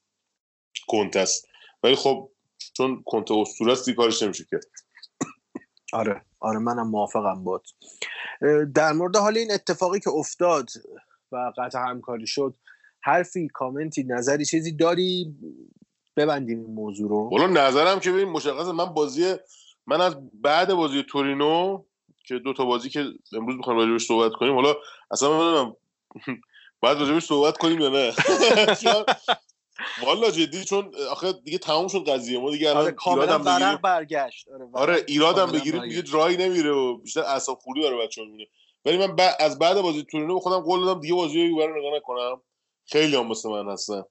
[0.89, 1.49] کنت است.
[1.83, 2.31] ولی خب
[2.77, 4.65] چون کنت اسطوره است کارش نمیشه کرد.
[5.93, 7.69] آره آره منم موافقم بود
[8.75, 10.71] در مورد حال این اتفاقی که افتاد
[11.33, 12.55] و قطع همکاری شد
[13.01, 15.35] حرفی کامنتی نظری چیزی داری؟
[16.17, 17.31] ببندیم این موضوع رو.
[17.31, 19.35] حالا نظرم که ببین مشخص من بازی
[19.87, 21.85] من از بعد بازی تورینو
[22.27, 24.75] که دو تا بازی که امروز می‌خوام راجبش صحبت کنیم حالا
[25.11, 25.73] اصلا من
[26.83, 28.13] بعد راجبش صحبت کنیم یا نه؟
[30.05, 32.39] والا جدی چون آخه دیگه تموم شد قضیه.
[32.39, 33.77] ما دیگه آره ایرادم بگیریم.
[33.77, 34.49] برگشت.
[34.49, 38.47] آره, آره ایرادم بگیریم دیگه جایی نمیره و بیشتر اعصاب خوردی برای بچه‌ها میونه
[38.85, 42.41] ولی من از بعد بازی تورینو خودم قول دادم دیگه بازی رو نگاه نکنم.
[42.93, 44.03] خیلی هم مثل من هستن.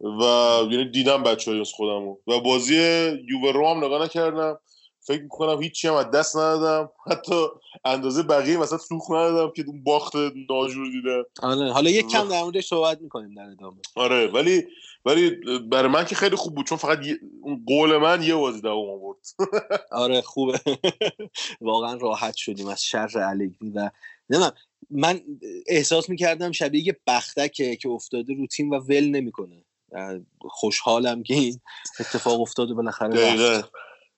[0.00, 0.22] و
[0.70, 2.74] یعنی دیدم بچه های خودم و بازی
[3.28, 4.58] یووه رو هم نگاه نکردم.
[5.00, 6.90] فکر می‌کنم هیچی هم از دست ندادم.
[7.10, 7.46] حتی
[7.84, 10.12] اندازه بقیه مثلا سوخ ندادم که اون باخت
[10.50, 11.24] ناجور دیده.
[11.42, 13.80] آره حالا یک کم در موردش صحبت می‌کنیم در ادامه.
[13.96, 14.66] آره ولی
[15.04, 15.30] ولی
[15.70, 16.98] برای من که خیلی خوب بود چون فقط
[17.42, 19.18] اون قول من یه بازی دوام آورد.
[19.92, 20.60] آره خوبه.
[21.60, 23.90] واقعا راحت شدیم از شر الگری و
[24.30, 24.52] نمی‌دونم
[24.90, 25.20] من
[25.66, 29.64] احساس می‌کردم شبیه یه بختکه که افتاده رو تیم و ول نمی‌کنه.
[30.40, 31.60] خوشحالم که این
[32.00, 33.62] اتفاق افتاده بالاخره دقیقا.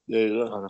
[0.08, 0.48] دقیقا.
[0.48, 0.68] آره.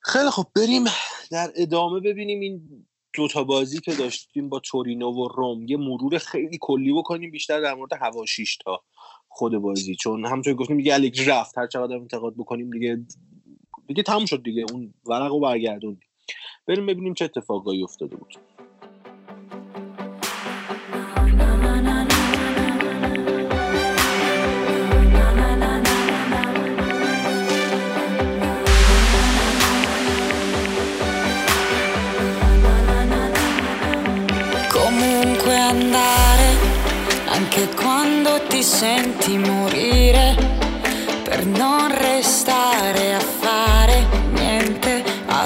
[0.00, 0.84] خیلی خب بریم
[1.30, 5.66] در ادامه ببینیم این دوتا بازی که داشتیم با تورینو و روم.
[5.66, 8.24] یه مرور خیلی کلی بکنیم بیشتر در مورد هوا
[8.64, 8.84] تا
[9.28, 9.94] خود بازی.
[9.94, 11.58] چون همونطور گفتیم دیگه الگری رفت.
[11.58, 13.06] هر چقدر انتقاد بکنیم دیگه
[13.86, 14.64] دیگه تموم شد دیگه.
[14.72, 15.96] اون ورق رو
[16.67, 18.37] بریم ببینیم چه اتفاقایی افتاده بود
[35.73, 36.55] andare
[37.25, 40.35] anche quando ti senti morire
[41.23, 43.06] per non restare a fare niente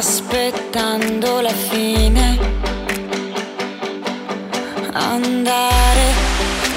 [0.02, 2.36] aspettando la fine.
[4.94, 6.06] Andare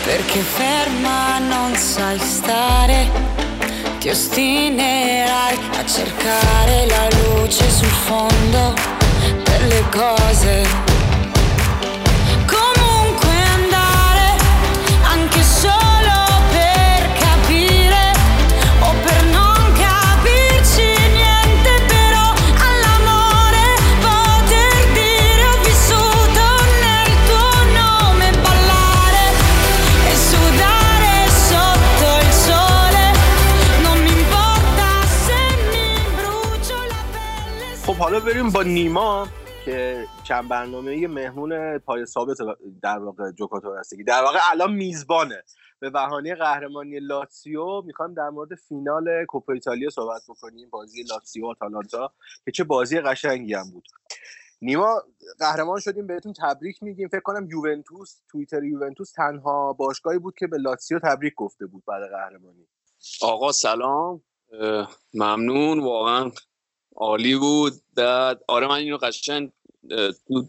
[0.04, 3.10] perché ferma non sai stare.
[3.98, 8.74] Ti ostinerai a cercare la luce sul fondo
[9.44, 10.95] delle cose
[38.16, 39.28] حالا بریم با نیما
[39.66, 42.38] که چند برنامه مهمون پای ثابت
[42.82, 44.04] در واقع جوکاتو هستگی.
[44.04, 45.44] در واقع الان میزبانه.
[45.80, 50.70] به بهانه قهرمانی لاتسیو می‌خوام در مورد فینال کوپا ایتالیا صحبت بکنیم.
[50.70, 52.14] بازی لاتسیو آتالانتا
[52.46, 53.88] که چه بازی قشنگی هم بود.
[54.62, 55.02] نیما
[55.40, 57.08] قهرمان شدیم بهتون تبریک میگیم.
[57.08, 62.10] فکر کنم یوونتوس توییتر یوونتوس تنها باشگاهی بود که به لاتسیو تبریک گفته بود بعد
[62.12, 62.68] قهرمانی.
[63.22, 64.22] آقا سلام.
[65.14, 65.80] ممنون.
[65.80, 66.32] واقعا
[66.96, 67.74] عالی بود.
[67.96, 69.52] بعد آره من اینو قشنگ
[70.28, 70.48] تو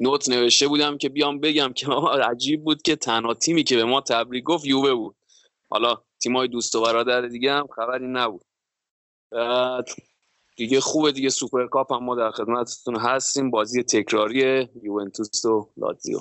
[0.00, 1.86] note نوشته بودم که بیام بگم که
[2.30, 5.16] عجیب بود که تنها تیمی که به ما تبریک گفت یووه بود.
[5.70, 8.44] حالا تیمای دوست و برادر دیگه هم خبری نبود.
[9.30, 9.88] بعد
[10.56, 13.50] دیگه خوبه دیگه سوپرکاپ هم ما در خدمتتون هستیم.
[13.50, 16.20] بازی تکراری یوونتوس و لاتزیو.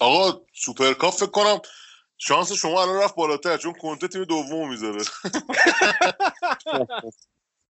[0.00, 1.60] آقا سوپرکاپ فکر کنم
[2.18, 5.04] شانس شما الان رفت بالاتر چون کنته تیم دوم می‌ذاره.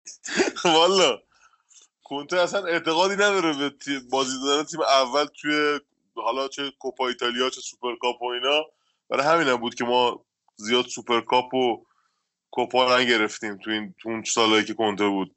[0.66, 1.20] والا.
[2.04, 5.80] کنته اصلا اعتقادی نداره به بازی دادن تیم اول توی
[6.16, 8.62] حالا چه کوپا ایتالیا چه سوپرکاپ و اینا.
[9.10, 11.86] برای همین هم بود که ما زیاد سوپرکاپ و
[12.52, 15.36] کوپا نگرفتیم تو این تو اون سالایی که کنته بود.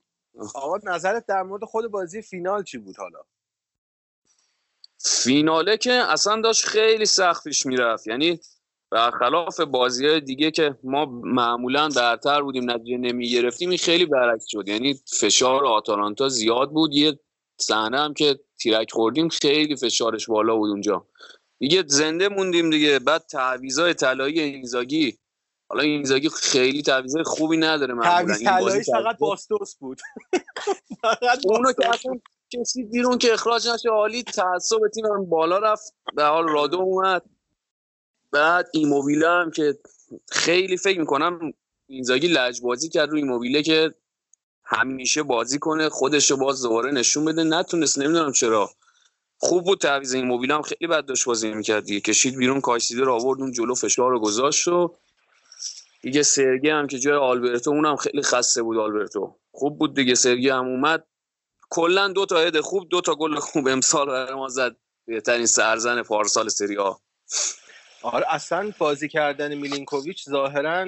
[0.55, 3.25] آقا نظرت در مورد خود بازی فینال چی بود حالا؟
[4.99, 8.07] فیناله که اصلا داشت خیلی سخت پیش می‌رفت.
[8.07, 8.41] یعنی
[8.95, 14.45] برخلاف بازی های دیگه که ما معمولا برتر بودیم نتیجه نمی گرفتیم این خیلی برعکس
[14.49, 14.69] شد.
[14.69, 16.95] یعنی فشار آتالانتا زیاد بود.
[16.95, 17.19] یه
[17.61, 21.07] صحنه هم که تیرک خوردیم خیلی فشارش بالا بود اونجا.
[21.59, 22.99] دیگه زنده موندیم دیگه.
[22.99, 25.19] بعد تعویضای طلایی اینزاگی.
[25.69, 28.39] حالا اینزاگی خیلی تعویضای خوبی نداره معمولا.
[28.45, 30.01] تعویض فقط باستوس بود.
[31.45, 35.95] اونو که اصلا کسی بیرون که اخراج نشه عالی تعصب تیم هم بالا رفت.
[36.17, 37.23] به حال رادو اومد.
[38.35, 39.79] بعد ایموبیله هم که
[40.31, 41.53] خیلی فکر می‌کنم
[41.87, 43.95] اینزاگی لجبازی کرد روی ایموبیله که
[44.65, 47.45] همیشه بازی کنه خودش رو باز دوباره نشون بده.
[47.45, 48.71] نتونست نمی‌دونم چرا.
[49.39, 50.63] خوب بود تعویض این موبیل هم.
[50.63, 52.01] خیلی بد داشت بازی می‌کرد دیگه.
[52.01, 54.95] کشید بیرون کایسیده رو آورد اون جلو فشار رو گذاشت و
[56.03, 59.37] دیگه سرگی هم که جای آلبرتو اونم خیلی خسته بود آلبرتو.
[59.53, 61.07] خوب بود دیگه سرگی هم اومد.
[61.71, 64.77] کلا دو تا هد خوب دو تا گل خوب امسال برای ما زد.
[65.07, 67.01] بهترین سرزن پارسال سری ها
[68.05, 70.85] آره اصلا بازی کردن میلینکوویچ ظاهرا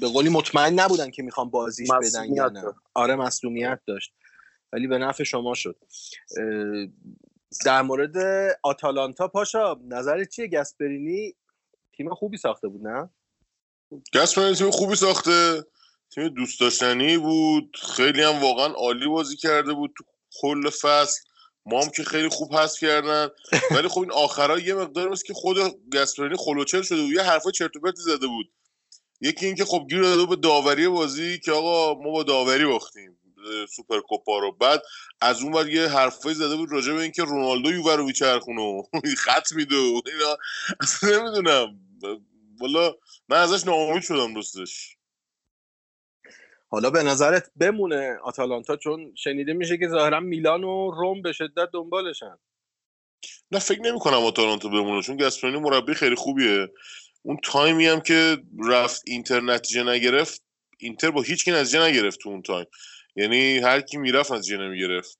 [0.00, 2.74] به قولی مطمئن نبودن که می‌خوام بازیش بدن یا نه.
[2.94, 4.14] آره مسئولیت داشت.
[4.72, 5.76] ولی به نفع شما شد.
[7.64, 8.16] در مورد
[8.62, 11.34] آتالانتا پاشا نظر چیه؟ گسپرینی
[11.96, 13.10] تیم خوبی ساخته بود نه؟
[14.14, 15.64] گسپرینی تیم خوبی ساخته.
[16.14, 17.76] تیم دوست داشتنی بود.
[17.96, 19.94] خیلی هم واقعا عالی بازی کرده بود.
[19.98, 20.04] تو
[20.40, 21.20] کل فصل
[21.68, 23.28] ما هم که خیلی خوب هست کردن.
[23.70, 25.56] ولی خب این آخرها یه مقدار مثل که خود
[25.94, 28.50] گسپرینی خلوچل شده و یه حرفای چرت و زده بود.
[29.20, 33.18] یکی اینکه خب گیر داده به داوری بازی که آقا ما با داوری باختیم
[33.68, 34.52] سوپر کوپا رو.
[34.52, 34.82] بعد
[35.20, 38.82] از اون ور یه حرفایی زده بود راجع به اینکه رونالدو یووه رو میچرخونه و
[39.24, 40.36] خط میده اینا.
[41.22, 41.80] نمی‌دونم.
[42.60, 42.94] والا
[43.28, 44.97] من ازش ناامید شدم راستش.
[46.70, 51.68] حالا به نظرت بمونه آتالانتا؟ چون شنیده میشه که ظاهرا میلان و روم به شدت
[51.72, 52.36] دنبالشن.
[53.50, 56.68] نه فکر نمی کنم آتالانتا بمونه چون گسپرینی مربی خیلی خوبیه.
[57.22, 60.42] اون تایمی هم که رفت اینتر نتیجه نگرفت
[60.78, 62.66] اینتر با هیچ کی نتیجه نگرفت تو اون تایم.
[63.16, 65.18] یعنی هر کی می‌رفت نتیجه نمی‌گرفت.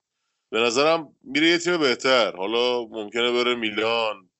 [0.50, 2.36] به نظرم میره یه تیم بهتر.
[2.36, 4.30] حالا ممکنه بره میلان.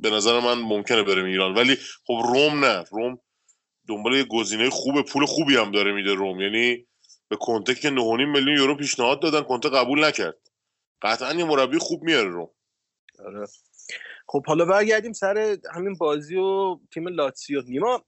[0.00, 1.54] به نظر من ممکنه بره میلان.
[1.54, 1.76] ولی
[2.06, 2.84] خب روم نه.
[2.90, 3.20] روم
[3.90, 6.40] دنبال یه گزینه خوب پول خوبی هم داره میده روم.
[6.40, 6.86] یعنی
[7.28, 7.94] به کنته که 9.5
[8.26, 10.38] میلیون یورو پیشنهاد دادن کنته قبول نکرد.
[11.02, 12.50] قطعا یه مربی خوب میاره روم.
[13.24, 13.46] آره.
[14.26, 17.62] خب حالا برگردیم سر همین بازی و تیم لاتسیو.
[17.62, 18.04] نیما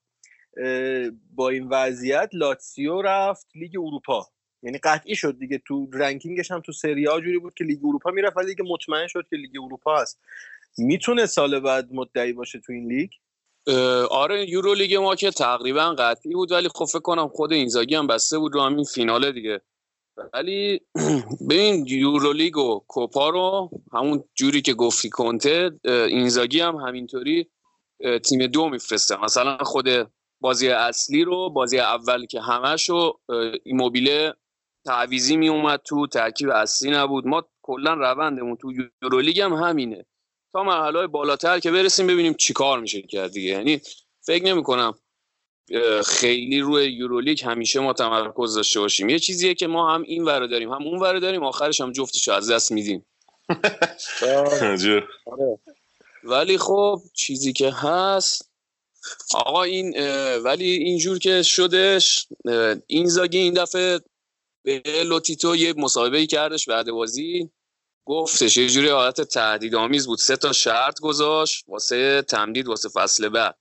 [1.31, 4.27] با این وضعیت لاتسیو رفت لیگ اروپا.
[4.63, 5.63] یعنی قطعی شد دیگه.
[5.67, 8.71] تو ranking ش هم تو سری آ جوری بود که لیگ اروپا می‌رفت ولی دیگه
[8.71, 10.21] مطمئن شد که لیگ اروپا هست.
[10.79, 13.11] می‌تونه سال بعد مدعی باشه تو این لیگ؟
[14.11, 18.07] آره Euro League ما که تقریبا قطعی بود ولی خب فکر کنم خود اینزاگی هم
[18.07, 19.61] بسته بود رو همین فیناله دیگه.
[20.33, 20.81] ولی
[21.51, 27.51] ببین Euro League و کوپا رو همون جوری که گفتی کنته اینزاگی هم همینطوری
[28.25, 29.89] تیم دو میفرسته مثلا خود
[30.41, 33.21] بازی اصلی رو بازی اول که همش رو
[33.65, 34.35] ایموبیله
[34.87, 37.27] تعویزی می اومد تو ترکیب اصلی نبود.
[37.27, 38.73] ما کلا روندمون تو
[39.03, 40.07] یورولیگ هم همینه.
[40.53, 43.51] تا مرحله بالاتر که برسیم ببینیم چیکار میشه کرد دیگه.
[43.51, 43.81] یعنی
[44.21, 44.95] فکر نمی کنم
[46.05, 49.09] خیلی روی یورولیگ همیشه ما تمرکز داشته باشیم.
[49.09, 52.29] یه چیزیه که ما هم این ور داریم هم اون ور داریم آخرش هم جفتش
[52.29, 53.07] از دست میدیم.
[55.27, 55.59] آره.
[56.25, 58.51] ولی خب چیزی که هست
[59.35, 59.99] آقا این
[60.37, 62.27] ولی اینجور که شدش
[62.87, 64.01] اینزاگی این دفعه
[64.63, 67.51] به لوتیتو یه مصاحبه کردش بعد بازی.
[68.05, 70.19] گفتش یه جوری حالت تهدیدآمیز بود.
[70.19, 73.59] سه تا شرط گذاشت واسه تمدید واسه فصل بعد.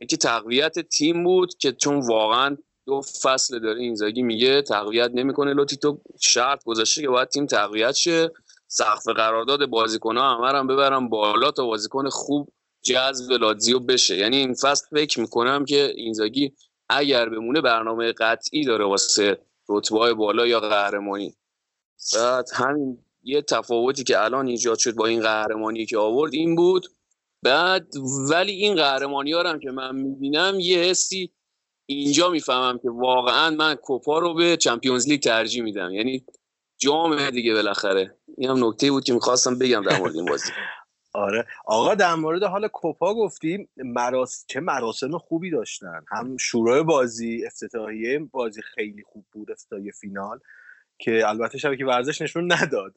[0.00, 2.56] یکی تقویت تیم بود که چون واقعا
[2.86, 5.54] دو فصل داره اینزاگی میگه تقویت نمی‌کنه.
[5.54, 8.30] لوتیتو شرط گذاشته که باید تیم تقویت شه.
[8.68, 14.16] سقف قرارداد بازیکن‌ها همه هم ببرم بالا تا بازیکن خوب جذب لاتزیو بشه.
[14.16, 16.52] یعنی این فصل فکر می‌کنم که اینزاگی
[16.88, 21.36] اگر بمونه برنامه قطعی داره واسه رتبه بالا یا قهرمانی.
[22.14, 26.86] بعد همین یه تفاوتی که الان ایجاد شد با این قهرمانی که آورد این بود.
[27.42, 27.86] بعد
[28.30, 31.32] ولی این قهرمانی ها هم که من می‌بینم یه حسی
[31.86, 35.92] اینجا می‌فهمم که واقعا من کوپا رو به چمپیونز لیگ ترجیح میدم.
[35.92, 36.24] یعنی
[36.78, 38.16] جام دیگه بالاخره.
[38.36, 40.50] این هم نکته بود که می‌خواستم بگم در مورد این بازی.
[41.14, 41.46] آره.
[41.64, 44.44] آقا در مورد حال کوپا گفتیم مراس...
[44.48, 46.04] چه مراسم خوبی داشتن.
[46.08, 50.38] هم شورای بازی افتتاحیه بازی خیلی خوب بود افتتاحیه فینال
[50.98, 52.94] که البته شبکه ورزش نشون نداد.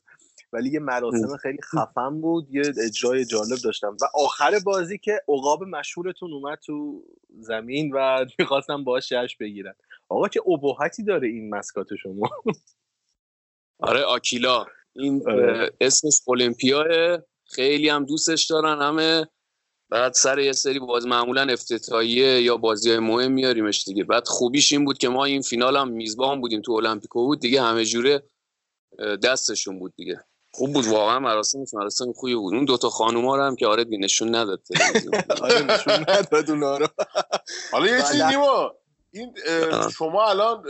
[0.54, 3.98] ولی یه مراسم خیلی خفن بود یه اجرای جالب داشتم.
[4.02, 7.04] و آخر بازی که عقاب مشهورتون اومد تو
[7.40, 9.74] زمین و می‌خواستم باش جشن بگیرن.
[10.10, 12.30] آقا چه ابهتی داره این مسکات شما؟
[13.80, 14.66] آره آکیلا.
[14.96, 15.72] این آره.
[15.82, 19.28] اسمش المپیاه خیلی هم دوستش دارن همه.
[19.90, 24.04] بعد سر یه سری باز معمولا افتتاحیه یا بازی های مهم میاریمش دیگه.
[24.04, 27.40] بعد خوبیش این بود که ما این فینال هم میزبان بودیم تو المپیکو بود.
[27.40, 28.24] دیگه همه جوره
[29.24, 30.24] دستشون بود دیگه.
[30.58, 32.54] خوب بود واقعا مراسمش مراسم خوبی بود.
[32.54, 34.62] اون دوتا خانوما رو هم که آره نشون نداد
[35.44, 36.88] آره نشون نداد اونا رو.
[37.72, 38.74] حالا یه چیزی نیما
[39.12, 39.34] این
[39.98, 40.64] شما الان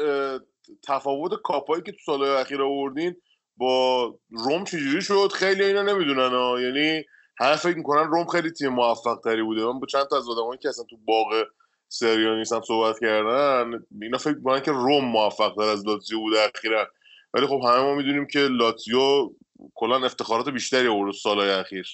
[0.88, 3.16] تفاوت کاپایی که تو سالهای اخیر آوردین
[3.58, 6.62] با روم چجوری شد؟ خیلی اینا نمی‌دونن ها.
[6.62, 7.04] یعنی
[7.40, 9.66] همه فکر می‌کنن روم خیلی تیم موفق تری بوده.
[9.66, 11.46] من با چند تا از آدمایی که اصلا تو باغ
[11.88, 13.72] سریا نیستن صحبت کردن
[14.02, 16.88] اینا فکر می‌کنن که روم موفق تر از لاتزیو بوده اخیرا.
[17.34, 19.30] ولی خب همه ما می‌دونیم که لاتزیو
[19.74, 21.88] کلا افتخارات بیشتری آورد سالهای اخیر.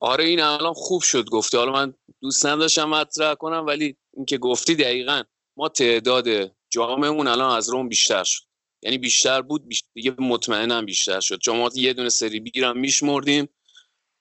[0.00, 1.58] آره این الان خوب شد گفته.
[1.58, 5.22] حالا من دوست نداشتم مطرح کنم ولی اینکه گفتی دقیقا
[5.56, 8.42] ما تعداد جامعمون الان از روم بیشتر شد.
[8.82, 11.38] یعنی بیشتر بود بیشتر دیگه مطمئنم بیشتر شد.
[11.38, 13.48] چون ما یه دونه سری بیرم میشمردیم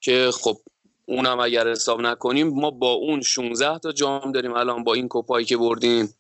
[0.02, 0.58] که خب
[1.06, 4.54] اونم اگر حساب نکنیم ما با اون 16 تا جام داریم.
[4.54, 6.14] الان با این کوپایی که بردیم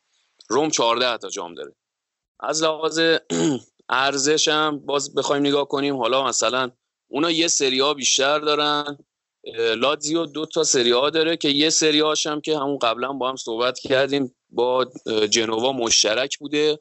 [0.49, 1.75] روم 14 تا جام داره.
[2.39, 2.99] از لحاظ
[3.91, 5.97] ارزش هم باز بخوایم نگاه کنیم.
[5.97, 6.71] حالا مثلا
[7.07, 8.97] اونا یه سری ها بیشتر دارن.
[9.77, 13.29] لاتزیو دو تا سری ها داره که یه سری هاش هم که همون قبلا با
[13.29, 14.85] هم صحبت کردیم با
[15.29, 16.79] جنوا مشترک بوده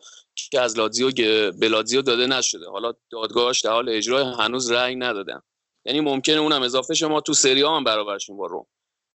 [0.50, 1.10] که از لاتزیو
[1.52, 2.70] به لاتزیو داده نشده.
[2.70, 5.42] حالا دادگاهش در حال اجرای هنوز رأی ندادن.
[5.84, 8.66] یعنی ممکنه اونم اضافه شه ما تو سری هم برابرشیم با روم.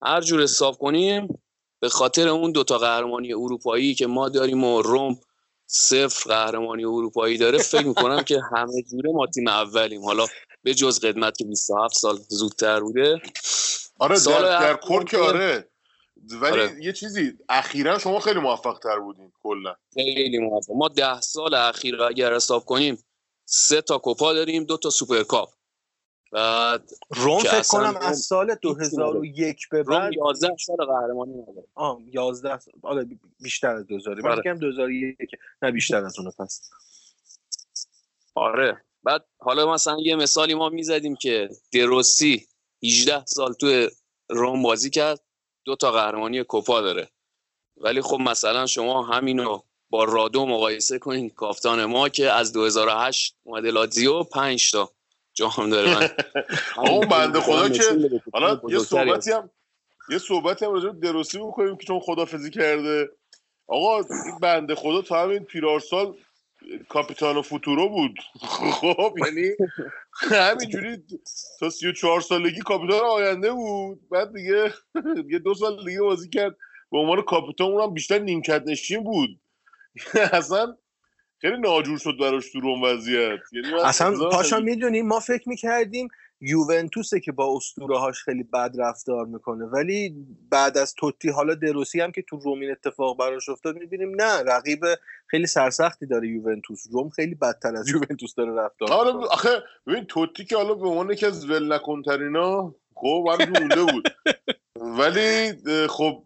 [0.03, 1.43] هر جور حساب کنیم
[1.81, 5.19] به خاطر اون دوتا قهرمانی اروپایی که ما داریم و روم
[5.75, 10.05] صفر قهرمانی اروپایی داره فکر می‌کنم که همه جوره ما تیم اولیم.
[10.05, 10.25] حالا
[10.63, 13.21] به جز قدمت که 27 سال زودتر بوده.
[13.99, 15.69] آره سال در, در کل که آره.
[16.41, 16.77] ولی آره.
[16.81, 19.75] یه چیزی اخیرا شما خیلی موفق تر بودین کلا.
[19.93, 20.71] خیلی موفق.
[20.75, 23.03] ما ده سال اخیر اگر حساب کنیم
[23.45, 25.49] سه تا کوپا داریم دو تا سوپرکاپ
[26.33, 31.67] بعد روم فکر کنم روم از سال 2001 به روم بعد 11 سال قهرمانی نداره
[31.75, 34.41] آه 11 سال آره بی- بیشتر از 2000 من آره.
[34.41, 35.17] فکر کنم 2001
[35.61, 36.69] نه بیشتر از اون پس.
[38.35, 38.81] آره.
[39.03, 42.47] بعد حالا مثلا یه مثالی ما می‌زدیم که دروسی
[42.83, 43.87] 18 سال تو
[44.29, 45.19] روم بازی کرد
[45.65, 47.09] دو تا قهرمانی کوپا داره.
[47.77, 53.71] ولی خب مثلا شما همینو با رادو مقایسه کنین کافتان ما که از 2008 اومده
[53.71, 54.91] لاتزیو 5 تا.
[55.33, 55.93] جام داره.
[55.93, 56.09] من
[56.89, 59.49] اون بنده خدا که- حالا یه صحبتی هم
[60.09, 63.09] یه صحبتی هم راجع به دروسی بکنیم که چون خدافزی کرده.
[63.67, 66.17] آقا این بنده خدا تا همین پیرارسال
[66.89, 68.15] کاپیتان فوتورو بود.
[68.81, 69.49] خب یعنی
[70.31, 71.03] همینجوری
[71.59, 74.09] تا 34 سالگی کاپیتان آینده بود.
[74.09, 74.73] بعد دیگه
[75.33, 76.57] یه دو سال دیگه بازی کرد.
[76.91, 79.29] به عنوان کاپیتان اونم بیشتر نیمکت نشین بود.
[80.33, 80.77] اصلا
[81.43, 84.59] خیلی ناجور شد براش تو روم وضعیت یعنی اصلا پاشا.
[84.59, 86.07] می‌دونی ما فکر می‌کردیم
[86.41, 90.15] یوونتوسه که با اسطوره هاش خیلی بد رفتار می‌کنه ولی
[90.49, 94.85] بعد از توتی حالا دروسی هم که تو رومین اتفاق براش افتاد می‌بینیم نه رقیب
[95.27, 99.27] خیلی سرسختی داره یوونتوس روم خیلی بدتر از یوونتوس داره رفتار آره می‌کنه.
[99.27, 99.49] آخه
[99.87, 104.09] ببین توتی که حالا به عنوان یکی از ول نکنترینا خب هم مونده بود
[104.99, 105.53] ولی
[105.87, 106.23] خب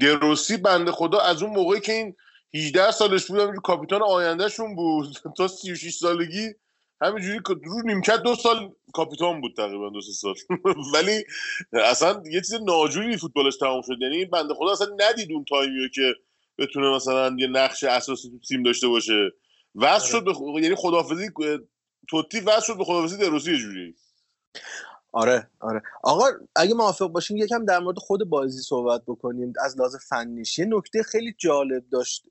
[0.00, 2.16] دروسی بنده خدا از اون موقعی که این
[2.54, 5.08] 18 سالش بود همینجوری کاپیتان آیندهشون بود.
[5.38, 6.48] تا 36 سالگی
[7.02, 10.34] همینجوری رو نیمکت دو سال کاپیتان بود تقریبا دو سه سال.
[10.94, 11.24] ولی
[11.72, 13.96] اصلا یه چیز ناجوری فوتبالش تمام شد.
[14.00, 16.14] یعنی بنده خدا اصلا ندید اون تایمیو که
[16.58, 19.30] بتونه مثلا یه نقش اساسی تو تیم داشته باشه.
[19.74, 21.30] وصل شد به خ- یعنی خدافزی
[22.08, 23.94] توتی وصل شد به خدافزی دروسی یه جوری.
[25.16, 25.82] آره آره.
[26.04, 26.26] آقا
[26.56, 29.54] اگه موافق باشین یکم در مورد خود بازی صحبت بکنیم.
[29.64, 30.60] از لحاظ فنیش.
[30.60, 32.26] یه نکته خیلی جالب داشت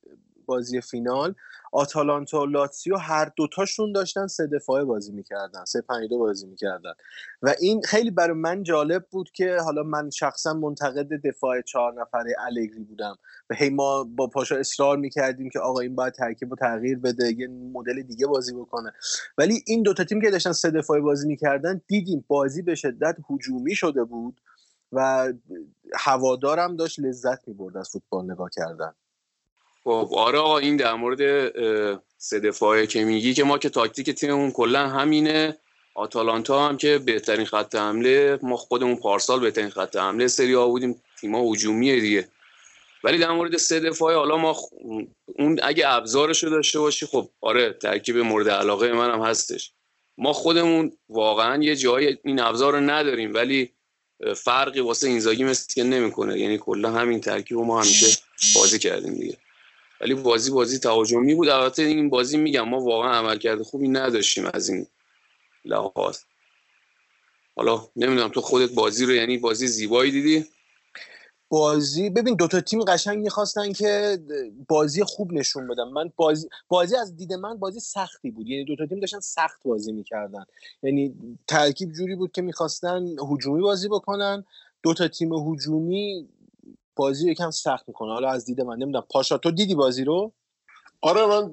[0.48, 1.36] بازی فینال.
[1.76, 6.94] آتالانتا و لاتسیو هر دوتاشون داشتن سه دفاعه بازی می‌کردن سه پنج دو بازی می‌کردن.
[7.42, 12.36] و این خیلی برای من جالب بود که حالا من شخصا منتقد دفاع چهار نفره
[12.40, 13.16] الگری بودم
[13.50, 17.34] و هی ما با پاشا اصرار می‌کردیم که آقا این باید ترکیب رو تغییر بده
[17.38, 18.92] یه مدل دیگه بازی بکنه.
[19.38, 23.76] ولی این دوتا تیم که داشتن سه دفاعه بازی می‌کردن دیدیم بازی به شدت هجومی
[23.76, 24.42] شده بود
[24.92, 25.34] و
[25.96, 28.94] هوادارم داشت لذت می‌برد از فوتبال نگاه کردن.
[29.86, 31.52] خب آره آقا این در مورد
[32.18, 35.58] سه دفاعه که میگی که ما که تاکتیک تیممون کلا همینه.
[35.96, 41.02] آتالانتا هم که بهترین خط حمله ما خودمون پارسال بهترین خط حمله سری ها بودیم.
[41.22, 42.28] تیما هجومیه دیگه.
[43.04, 45.08] ولی در مورد سه دفاعه حالا ما خ-
[45.40, 49.72] اون اگه ابزارش رو داشته باشی خب آره ترکیب مورد علاقه منم هستش.
[50.18, 53.72] ما خودمون واقعا یه جای این ابزار رو نداریم ولی
[54.36, 56.40] فرقی واسه اینزاگی مثل که نمی‌کنه.
[56.40, 58.18] یعنی کلا همین ترکیب رو ما همیشه
[58.56, 59.38] بازی کردیم دیگه.
[60.02, 61.50] ولی بازی بازی تهاجمی بود.
[61.50, 64.88] البته این بازی میگم ما واقعا عملکرد خوبی نداشتیم از این
[65.66, 66.20] لحاظ.
[67.56, 70.46] حالا نمی‌دونم تو خودت بازی رو یعنی بازی زیبایی دیدی؟
[71.50, 74.20] بازی ببین دوتا تیم قشنگ می‌خواستن که
[74.68, 75.84] بازی خوب نشون بدن.
[75.84, 78.48] من بازی بازی از دید من بازی سختی بود.
[78.48, 80.46] یعنی دوتا تیم داشتن سخت بازی می‌کردن.
[80.84, 81.16] یعنی
[81.48, 84.46] ترکیب جوری بود که می‌خواستن هجومی بازی بکنن.
[84.84, 86.30] دوتا تیم هجومی
[86.96, 88.14] بازی رو یکم سخت می‌کنه.
[88.14, 89.06] حالا از دید من نمی‌دونم.
[89.10, 90.34] پاشا تو دیدی بازی رو؟
[91.02, 91.52] آره من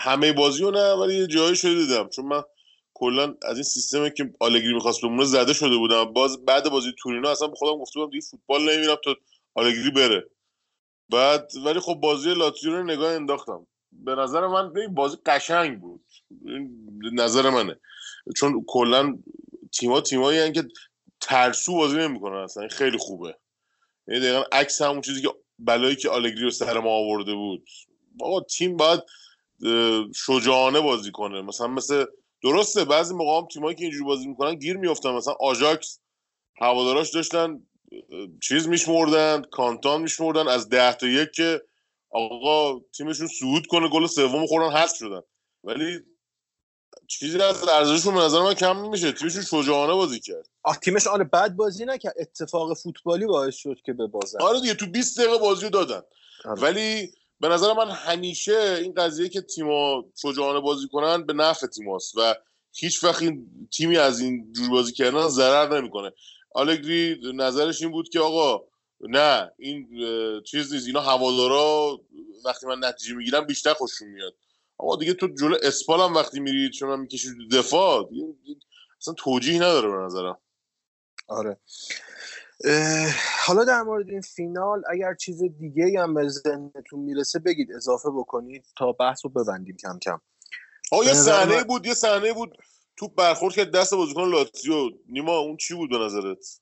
[0.00, 2.08] همه بازی رو نه ولی یه جایی شده دیدم.
[2.08, 2.42] چون من
[2.94, 6.04] کلا از این سیستمی که آلگری می‌خواست بمونه زده شده بودم.
[6.04, 9.16] باز بعد بازی تورینو اصلا خودم گفته بودم دیگه فوتبال نمیرم تا
[9.54, 10.30] آلگری بره.
[11.10, 13.66] بعد ولی خب بازی لاتزیو رو نگاه انداختم.
[13.92, 16.04] به نظر من بازی قشنگ بود.
[17.12, 17.80] نظر منه.
[18.36, 19.18] چون کلا
[19.72, 20.68] تیما تیمایی که
[21.20, 22.68] ترسو بازی نمی‌کنن اصلا.
[22.68, 23.36] خیلی خوبه.
[24.08, 25.28] یعنی دقیقا عکس همون چیزی که
[25.58, 27.68] بلایی که آلگری رو سر ما آورده بود.
[28.20, 29.00] آقا تیم باید
[30.14, 31.42] شجاعانه بازی کنه.
[31.42, 32.04] مثلا مثل
[32.42, 35.10] درسته بعضی موقع هم تیمایی که اینجوری بازی می‌کنن گیر میافتن.
[35.10, 36.00] مثلا آژاکس
[36.60, 37.62] هواداراش داشتن
[38.42, 40.48] چیز میشمردن کانتان میشمردن.
[40.48, 41.62] از ده تا یک که
[42.10, 45.20] آقا تیمشون صعود کنه گل سوم خوردن حذف شدن.
[45.64, 46.00] ولی
[47.06, 50.48] چیزی از ارزششون به نظر من کم نمیشه تیمشون شجاعانه بازی کرد.
[50.62, 52.14] آه تیمش آره بد بازی نکرد.
[52.18, 54.40] اتفاق فوتبالی باعث شد که ببازن.
[54.40, 56.02] آره دیگه تو 20 دقیقه بازی رو دادن.
[56.44, 56.60] آره.
[56.62, 62.16] ولی به نظر من همیشه این قضیه که تیما شجاعانه بازی کنن به نفع تیماست
[62.16, 62.34] و
[62.72, 66.12] هیچ وقت این تیمی از این جور بازی کردن ضرر نمی‌کنه.
[66.54, 68.64] آلگری نظرش این بود که آقا
[69.00, 69.88] نه این
[70.42, 70.86] چیز نیست.
[70.86, 72.00] اینا هوادارا
[72.44, 74.34] وقتی من نتیجه می‌گیرم بیشتر خوششون میاد.
[74.78, 78.10] آقا دیگه تو جلو اسپال هم وقتی میرید شما می‌کشید دفاع
[79.00, 80.38] اصلا توجیه نداره به نظرم.
[81.28, 81.60] آره.
[83.46, 88.66] حالا در مورد این فینال اگر چیز دیگه هم به ذهنتون می‌رسه بگید اضافه بکنید
[88.76, 90.20] تا بحث رو ببندیم کم کم.
[90.92, 92.56] آقا یه صحنه بود یه صحنه بود
[92.96, 94.90] تو برخورد که دست بازیکن لاتزیو.
[95.08, 96.60] نیما اون چی بود به نظرت؟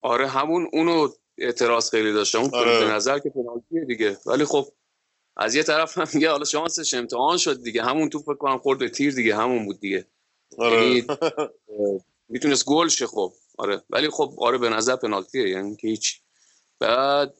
[0.00, 2.78] آره همون اونو اعتراض خیلی داشته اون آره.
[2.78, 4.18] به نظر که پنالتیه دیگه.
[4.26, 4.72] ولی خب
[5.38, 7.82] از یه طرف هم دیگه حالا شانسش امتحان شد دیگه.
[7.82, 10.06] همون تو فکر کنم خورد به تیر دیگه همون بود دیگه.
[10.58, 10.86] آره.
[10.86, 11.06] یعنی
[12.28, 13.32] می‌تونست گل شه خب.
[13.58, 13.82] آره.
[13.90, 15.48] ولی خب آره به نظر پنالتیه.
[15.48, 16.20] یعنی که هیچ.
[16.80, 17.34] بعد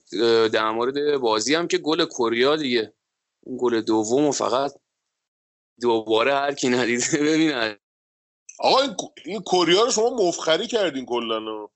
[0.52, 2.92] در مورد بازی هم که گل کوریا دیگه.
[3.40, 4.72] اون گل دوم و فقط
[5.80, 7.78] دوباره هر کی ندیده ببینه.
[8.58, 11.68] آقا این کوریا رو شما مفخری کردین کلا.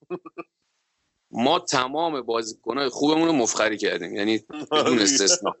[1.31, 4.15] ما تمام بازیکنای خوبمون رو مفخری کردیم.
[4.15, 5.55] یعنی بدون استثنا.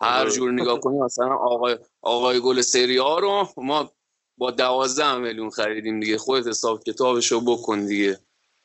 [0.00, 0.30] هر آره.
[0.30, 3.92] جور نگاه کنیم مثلا آقای آقای گل سری ها رو ما
[4.38, 6.18] با دوازده میلیون خریدیم دیگه.
[6.18, 8.18] خودت حساب کتابشو بکن دیگه.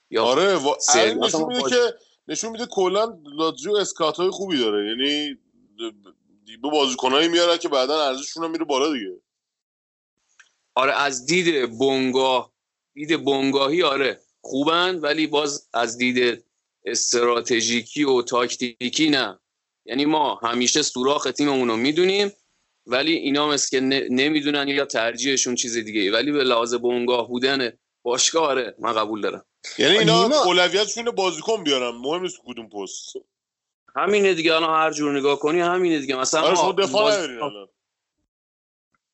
[0.09, 1.93] یا آره و نشون میده که
[2.27, 4.87] نشون میده کلا لاتزیو اسکاتای خوبی داره.
[4.89, 5.37] یعنی
[6.61, 9.21] به بازیکنایی میاره که بعدا ارزششون میره بالا دیگه.
[10.75, 12.53] آره از دید بنگاه
[12.93, 16.45] دید بنگاهی آره خوبن ولی باز از دید
[16.85, 19.39] استراتژیکی و تاکتیکی نه.
[19.85, 22.31] یعنی ما همیشه سوراخ تیممون رو می‌دونیم
[22.85, 23.79] ولی اینا مثل که
[24.09, 27.71] نمی‌دونن یا ترجیحشون چیز دیگه ولی به لحاظ بونگاه بودن
[28.03, 29.45] باشگاه آره من قبول دارم.
[29.77, 33.13] یعنی اینا اولویتشون بازیکن بیارم مهم نیست کدوم پست.
[33.95, 36.15] همینه دیگه الان هر جور نگاه کنی همینه دیگه.
[36.15, 37.27] مثلا آره ما, دفاع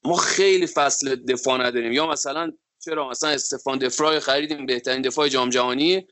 [0.03, 1.91] ما خیلی فصل دفاع نداریم.
[1.91, 2.51] یا مثلا
[2.86, 6.07] چرا؟ مثلا استفان دفرای خریدیم بهترین دفاع جام جهانی.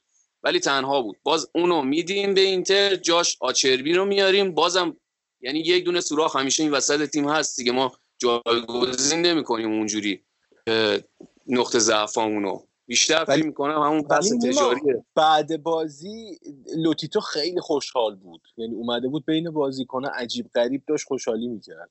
[0.47, 1.17] ولی تنها بود.
[1.23, 4.51] باز اونو میدیم به اینتر جاش آچربی رو میاریم.
[4.51, 4.97] بازم
[5.41, 7.71] یعنی یک دونه سوراخ همیشه این وسط تیم هست دیگه.
[7.71, 10.23] ما جایگزین نمی‌کنیم اونجوری
[11.47, 12.59] نقطه ضعفامونو.
[12.85, 15.05] بیشتر فکر می‌کنم همون پس تجاریه.
[15.15, 16.39] بعد بازی
[16.75, 18.41] لوتیتو خیلی خوشحال بود.
[18.57, 21.89] یعنی اومده بود بین بازیکن‌ها عجیب غریب داشت خوشحالی می‌کرد.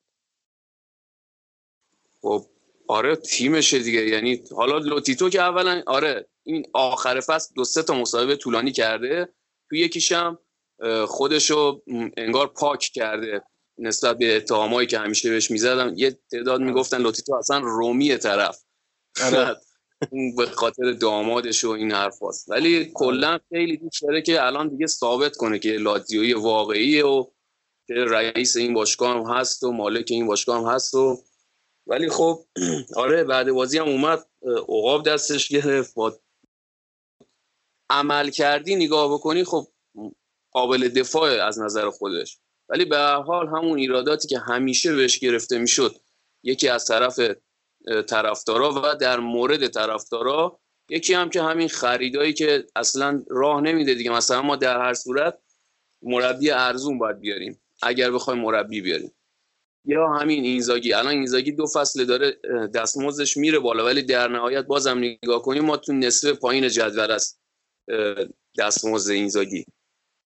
[2.23, 2.47] خب
[2.89, 4.07] آره تیمشه دیگه.
[4.07, 9.29] یعنی حالا لوتیتو که اولا آره این آخر فصل دو سه تا مصاحبه طولانی کرده
[9.71, 10.39] تو یکیشم
[11.07, 11.83] خودشو
[12.17, 13.43] انگار پاک کرده
[13.79, 18.59] نسبت به اتهامایی که همیشه بهش می‌زدن یه تعداد می‌گفتن لوتیتو اصلا رومی طرف
[19.25, 19.57] آره.
[20.37, 22.51] به خاطر دامادش و این حرف هست.
[22.51, 27.25] ولی کلا خیلی دوست داره که الان دیگه ثابت کنه که لاتزیوی واقعیه و
[27.87, 31.23] که رئیس این باشگاه هم هست و مالک این باشگاه هم هست و
[31.87, 32.45] ولی خب
[32.97, 34.27] آره بعد بازی هم اومد
[34.69, 36.19] عقاب دستش گرفت با
[37.91, 39.67] عمل کردی نگاه بکنی خب
[40.53, 42.39] قابل دفاع از نظر خودش.
[42.69, 45.97] ولی به هر حال همون ایراداتی که همیشه بهش گرفته می‌شد
[46.43, 47.21] یکی از طرف
[48.07, 50.61] طرفدارا و در مورد طرفدارا
[50.91, 54.11] یکی هم که همین خریدایی که اصلا راه نمیده دیگه.
[54.11, 55.39] مثلا ما در هر صورت
[56.03, 59.13] مربی ارزون باید بیاریم اگر بخوایم مربی بیاریم.
[59.85, 60.93] یا همین اینزاگی.
[60.93, 62.31] الان اینزاگی دو فصل داره
[62.75, 67.41] دستمزدش میره بالا ولی در نهایت بازم نگاه کنیم ما تو نصف پایین جدول است.
[68.59, 69.67] دستمزد اینزاگی.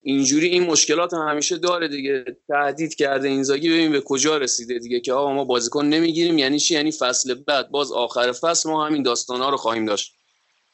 [0.03, 2.25] اینجوری این مشکلات هم همیشه داره دیگه.
[2.49, 3.71] تهدید کرده اینزاگی.
[3.71, 6.39] ببین به کجا رسیده دیگه که آقا ما بازیکن نمی‌گیریم.
[6.39, 10.15] یعنی چی؟ یعنی فصل بعد باز آخر فصل ما همین داستان ها رو خواهیم داشت.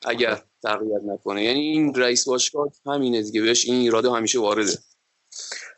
[0.05, 1.45] اگر تغییر نکنه.
[1.45, 3.43] یعنی این رئیس باشگاه همینه دیگه.
[3.43, 4.78] بهش این ایراده همیشه وارده.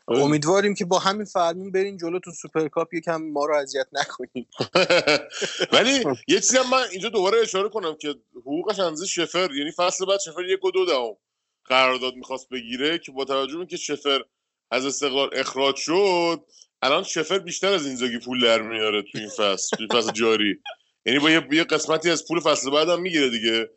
[0.07, 4.47] امیدواریم که با همین فرمون برین جلو تو سوپرکاپ یکم ما رو اذیت نکنیم
[5.73, 10.05] ولی یه چیزی هم من اینجا دوباره اشاره کنم که حقوقش اندازه شفر یعنی فصل
[10.05, 11.15] بعد شفر یک و دو دهم
[11.65, 14.21] قرارداد می‌خواست بگیره که با توجه به که شفر
[14.71, 16.45] از استقلال اخراج شد
[16.81, 20.59] الان شفر بیشتر از اینزاگی پول در میاره تو این فصل تو فصل جاری.
[21.05, 23.69] یعنی با یه قسمتی از پول فصل بعد هم می‌گیره دیگه.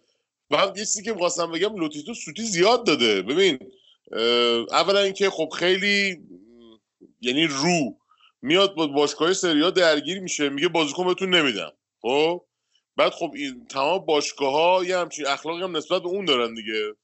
[0.51, 3.23] بعد یه چیزی که می‌خواستم بگم لوتیتو سوتی زیاد داده.
[3.23, 3.59] ببین
[4.73, 6.19] اولا اینکه خب خیلی
[7.21, 7.97] یعنی رو
[8.43, 11.73] میاد با باشگاه سریا درگیر میشه میگه بازیکن بهتون نمیدم.
[12.03, 12.45] خب؟
[12.97, 16.95] بعد خب این تمام باشگاه ها یه همچین اخلاقی هم نسبت به اون دارن دیگه.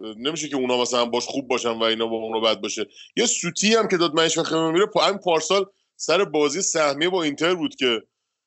[0.00, 2.86] نمیشه که اونا مثلا باش خوب باشن و اینا با اونو بد باشه.
[3.16, 7.54] یه سوتی هم که داد منش بخیر میره همین پارسال سر بازی سهمیه با اینتر
[7.54, 8.02] بود که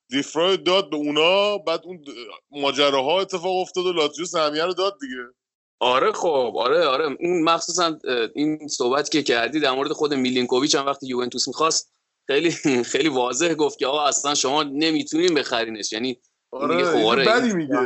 [0.09, 2.05] دیفرای داد به اونا بعد اون
[2.51, 5.36] ماجراها اتفاق افتاد و لاتزیو سهمیه رو داد دیگه.
[5.79, 7.17] آره خب آره آره.
[7.19, 7.99] این مخصوصا
[8.35, 11.93] این صحبت که کردی در مورد خود میلینکوویچ هم وقتی یوونتوس می‌خواست
[12.27, 12.51] خیلی
[12.83, 15.93] خیلی واضح گفت که آقا اصلا شما نمی‌تونین بخرینش.
[15.93, 16.21] یعنی
[16.51, 17.75] آره خب آره بدی میگه.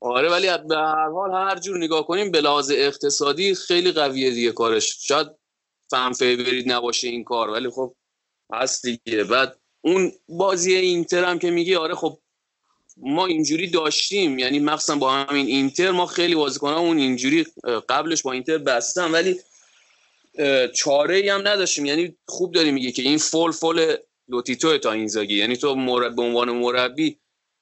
[0.00, 4.52] آره ولی به هر حال هر جور نگاه کنیم به لحاظ اقتصادی خیلی قویه دیگه
[4.52, 4.96] کارش.
[5.00, 5.28] شاید
[5.90, 7.94] فهم فیورید نباشه این کار ولی خب
[8.52, 9.24] هست دیگه.
[9.24, 12.18] بعد اون بازی اینتر هم که میگی آره خب
[12.96, 17.46] ما اینجوری داشتیم یعنی مخصوصا با همین اینتر ما خیلی بازیکنان اون اینجوری
[17.88, 19.40] قبلش با اینتر بستم ولی
[20.74, 21.86] چاره ای هم نداشتیم.
[21.86, 23.96] یعنی خوب داری میگه که این فول فول
[24.28, 25.34] لوتیتو تا اینزاگی.
[25.34, 26.16] یعنی تو مرب...
[26.16, 27.18] به عنوان مربی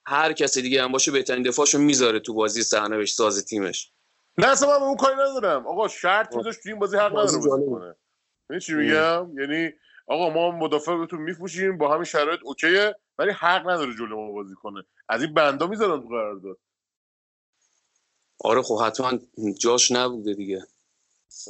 [0.06, 3.90] هر کسی دیگه هم باشه بهترین دفاعشو می‌ذاره تو بازی سرنوشت ساز تیمش.
[4.38, 5.66] نه اصلا من اون کاری ندارم.
[5.66, 7.96] آقا شرط میذاش تو این بازی حق نداره
[8.60, 9.70] چی میگم؟ یعنی
[10.06, 12.94] آقا ما مدافع بهتون میفروشیم با همین شرایط اوکیه.
[13.18, 14.82] ولی حق نداره جلو ما بازی کنه.
[15.08, 16.58] از این بندا می‌ذارن تو قرارداد.
[18.40, 19.18] آره خب حتما
[19.58, 20.66] جاش نبوده دیگه.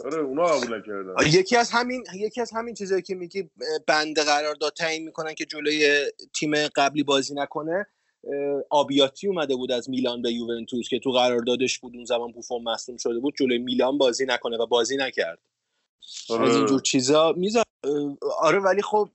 [0.05, 1.15] آره اونا قبول نکردن.
[1.27, 3.51] یکی از همین یکی از همین چیزایی که میگی
[3.87, 7.87] بند قرارداد تعیین می‌کنن که جلوی تیم قبلی بازی نکنه
[8.71, 12.97] آبیاتی اومده بود از میلان به یوونتوس که تو قراردادش بود اون زمان بوفون مصدوم
[12.97, 15.39] شده بود جلوی میلان بازی نکنه و بازی نکرد.
[16.31, 16.49] آره.
[16.49, 17.63] از اینجور چیزا میزا
[18.39, 19.09] آره ولی خب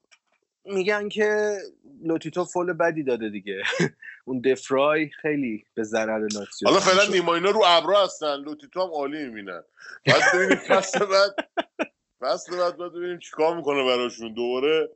[0.66, 1.58] میگن که
[2.04, 3.64] لوتیتو فول بدی داده دیگه.
[4.26, 8.90] اون دفعه‌ای خیلی به ضرر لاتزیو حالا فعلا نیما اینا رو ابرا هستن لوتیتو هم
[8.90, 9.64] عالی می‌بینن.
[10.06, 11.36] بعد ببینیم فصل بعد
[12.22, 14.34] فصل بعد بعد ببینیم چیکار می‌کنه براشون.
[14.34, 14.90] دوباره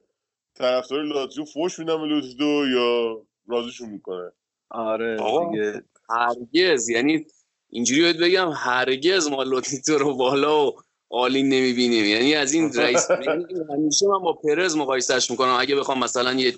[0.56, 4.32] طرفدار لاتزیو فوش میدن به لوتیتو یا راضیشون می‌کنه.
[4.70, 5.84] آره دیگه.
[6.10, 7.26] هرگز یعنی
[7.70, 10.72] اینجوری بگم هرگز ما لوتیتو رو بالا و
[11.10, 12.06] عالی نمی‌بینیم.
[12.06, 15.56] یعنی از این رئیس یعنی همیشه من با پرز مقایسهش می‌کنم.
[15.60, 16.54] اگه بخوام مثلا یه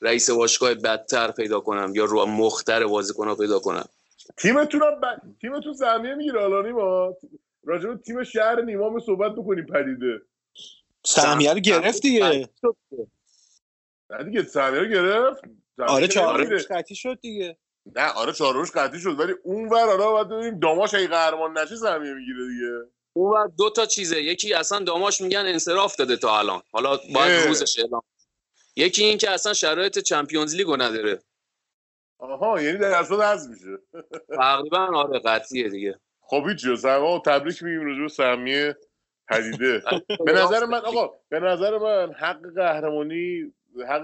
[0.00, 3.88] رئیس باشگاه بدتر پیدا کنم یا رو مختر بازیکن پیدا کنم؟
[4.36, 5.04] تیمتون هم ب...
[5.40, 7.16] تیمتون زمینه می‌گیره الان ما
[7.64, 10.20] راجع تیم شهر نیمام صحبت بکنیم پدیده.
[11.04, 12.48] سهمیه رو گرفت دیگه.
[14.10, 15.40] نه دیگه سهمیه رو گرفت.
[15.78, 17.56] آره چهار روش قطعی شد دیگه.
[17.96, 21.58] نه آره چهار روش قطعی شد ولی اون ور حالا باید ببینیم داماش اگه قهرمان
[21.58, 22.92] نشه سهمیه می‌گیره دیگه.
[23.12, 24.22] اون دو تا چیزه.
[24.22, 26.62] یکی اصلا داماش میگن انصراف داده تا الان.
[26.72, 28.02] حالا باید روزش اعلام
[28.78, 31.22] یکی این که اصلا شرایط چمپیونز لیگو نداره.
[32.18, 34.02] آها یعنی در اصل حذف میشه.
[34.36, 36.00] تقریبا آره قطعیه دیگه.
[36.20, 38.76] خب هیچ آقا تبریک میگیم روز سهمیه
[39.28, 39.82] پدیده.
[40.26, 43.52] به نظر من آقا به نظر من حق قهرمانی
[43.88, 44.02] حق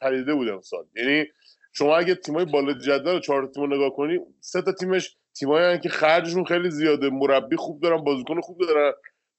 [0.00, 0.84] پدیده بود امسال.
[0.96, 1.26] یعنی
[1.72, 6.44] شما اگه تیمای بالا جدول چهار تیم نگاه کنی سه تا تیمش تیمایی که خرجشون
[6.44, 8.92] خیلی زیاده مربی خوب دارن بازیکن خوب دارن.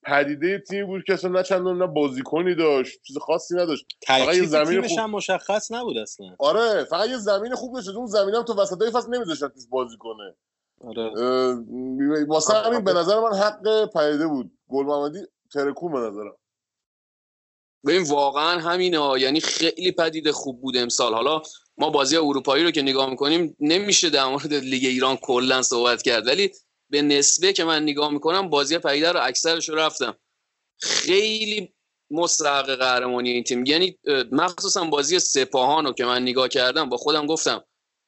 [0.05, 3.85] پدیده تیم بود که اصلا نه چندان نه بازیکنی داشت چیز خاصی نداشت.
[4.07, 6.35] فقط یه زمین خوب هم مشخص نبود اصلا.
[6.39, 9.97] آره فقط یه زمین خوب داشت اون زمین هم تو وسطای فصل نمیذاشت توش بازی
[9.99, 10.35] کنه.
[10.81, 11.11] آره.
[12.27, 14.51] واسه همین به نظر من حق پدیده بود.
[14.69, 15.19] گل محمدی
[15.53, 16.37] ترکون به نظرم.
[17.87, 21.13] ببین واقعا همینه یعنی خیلی پدیده خوب بود امسال.
[21.13, 21.41] حالا
[21.77, 26.27] ما بازی اروپایی رو که نگاه می‌کنیم نمیشه در مورد لیگ ایران کلا صحبت کرد.
[26.27, 26.51] ولی
[26.93, 30.15] به نسبه که من نگاه می‌کنم بازی پیده رو اکثرش رو رفتم.
[30.79, 31.73] خیلی
[32.11, 33.65] مستحق قهرمانی این تیم.
[33.65, 33.97] یعنی
[34.31, 37.63] مخصوصا بازی سپاهان رو که من نگاه کردم با خودم گفتم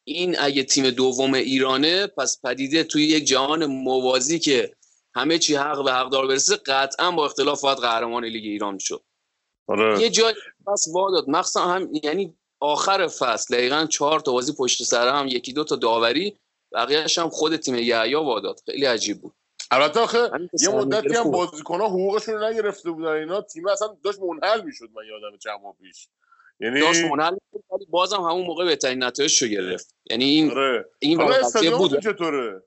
[0.07, 4.75] این اگه تیم دوم ایرانه پس پدیده توی یک جهان موازی که
[5.15, 9.03] همه چی حق به حقدار برسه قطعا با اختلاف باید قهرمان لیگ ایران شد.
[9.67, 10.01] آره.
[10.01, 10.33] یه جای
[10.67, 15.53] پس واداد مخصوصا هم یعنی آخر فصل دقیقا چهار تا بازی پشت سر هم یکی
[15.53, 16.37] دو تا داوری
[16.75, 19.33] بقیه‌اش هم خود تیم یحیی واداد خیلی عجیب بود.
[19.71, 20.29] البته آخه
[20.61, 23.41] یه مدتی هم بازیکن‌ها حقوقشون رو نگرفته بودن اینا.
[23.41, 26.07] تیم اصلا داشت منحل می‌شد من یادم چند ماه پیش.
[26.59, 29.95] یعنی داشت منحل ولی بازم همون موقع بهترین نتایج رو گرفت.
[30.09, 30.85] یعنی این آره.
[30.99, 31.17] این
[31.77, 31.99] بود.
[32.03, 32.63] چطوره؟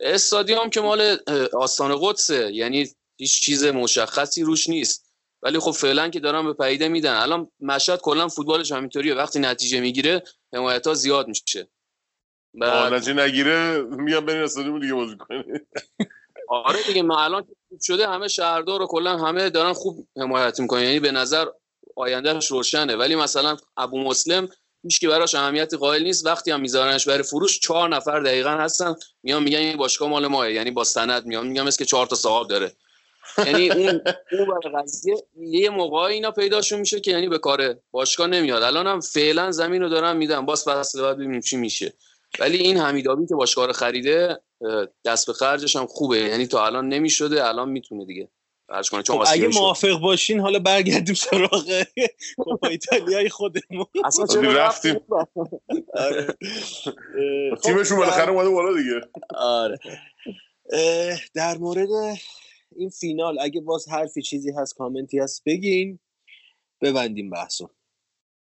[0.00, 1.16] استادیوم که مال
[1.52, 2.52] آستان قدسه.
[2.52, 5.12] یعنی هیچ چیز مشخصی روش نیست.
[5.42, 7.14] ولی خب فعلا که دارن به پیده میدن.
[7.14, 9.14] الان مشهد کلا فوتبالش همینطوریه.
[9.14, 10.22] وقتی نتیجه می‌گیره
[10.54, 11.68] حمایت ها زیاد میشه.
[12.60, 15.66] بعد نتیجه نگیره میگم برین استادیوم دیگه بازی کنید
[16.48, 20.82] آره دیگه ما الان خوب شده همه شهردار رو کلا همه دارن خوب حمایت می‌کنن.
[20.82, 21.46] یعنی به نظر
[21.96, 22.96] آیندهش روشنه.
[22.96, 24.48] ولی مثلا ابو مسلم
[24.82, 26.26] هیچ که براش اهمیتی قائل نیست.
[26.26, 30.52] وقتی هم میذارنش برای فروش چهار نفر دقیقا هستن میان میگن این باشگاه مال ماه
[30.52, 32.72] یعنی با سند میان میگم که چهار تا صاحب داره.
[33.46, 34.00] یعنی اون
[34.32, 38.62] اون قضیه یه موقع اینا پیداشون میشه که یعنی به کار باشگاه نمیاد.
[38.62, 40.46] الان هم فعلا زمین رو دارن میدن.
[40.46, 41.92] باز فصل بعد ببینیم چی میشه.
[42.38, 44.40] ولی این حمیدابی که باشگاه رو خریده
[45.04, 46.18] دست به خرجش هم خوبه.
[46.18, 48.28] یعنی تا الان نمی‌شده الان می‌تونه دیگه
[48.70, 49.02] خرج کنه.
[49.02, 49.58] چون خب اگه شد.
[49.58, 51.84] موافق باشین حالا برگردیم سراغ
[52.44, 53.86] کوپا ایتالیای خودمون.
[54.04, 55.00] اصلا دیگه چرا رفتیم.
[55.94, 56.26] آره.
[57.50, 59.00] خب، تیمشون بالاخره اومده بالا دیگه.
[59.34, 59.78] آره.
[61.34, 61.88] در مورد
[62.76, 65.98] این فینال اگه باز حرفی چیزی هست کامنتی هست بگین.
[66.82, 67.70] ببندیم بحثو.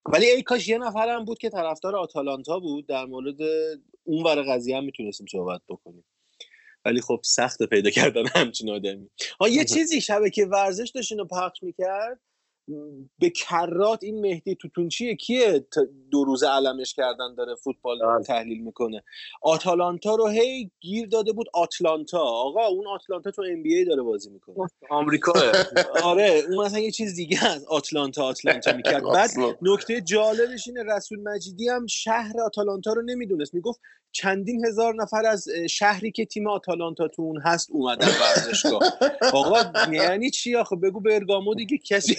[0.06, 2.88] ولی ای کاش یه نفر هم بود که طرفدار آتالانتا بود.
[2.88, 3.42] در مورد
[4.04, 6.06] اون ور قضیه هم می‌تونستیم صحبت بکنیم.
[6.86, 9.10] ولی خب سخت پیدا کردن همچین آدمی.
[9.42, 12.20] ها یه چیزی شبکه ورزش داشت اینو پخش می‌کرد.
[13.20, 15.66] به کرات این مهدی توتونچیه کیه
[16.12, 18.24] دو روز علمش کردن داره فوتبال بله.
[18.24, 19.04] تحلیل می‌کنه؟
[19.42, 22.20] آتالانتا رو هی گیر داده بود آتلانتا.
[22.20, 24.56] آقا اون آتلانتا تو ام بی ای داره بازی می‌کنه.
[24.90, 25.34] آمریکا
[26.04, 29.04] آره اون مثلا یه چیز دیگه از آتلانتا آتلانتا می‌کرد.
[29.16, 29.30] بعد.
[29.62, 33.54] نکته جالبش اینه رسول مجیدی هم شهر آتالانتا رو نمی‌دونست.
[33.54, 33.80] می‌گفت
[34.14, 38.82] چندین هزار نفر از شهری که تیم آتالانتا تو اون هست اومدن ورزشگاه.
[39.34, 39.58] آقا
[39.92, 41.78] یعنی چی آخه؟ بگو برگامو دیگه.
[41.78, 42.16] کسی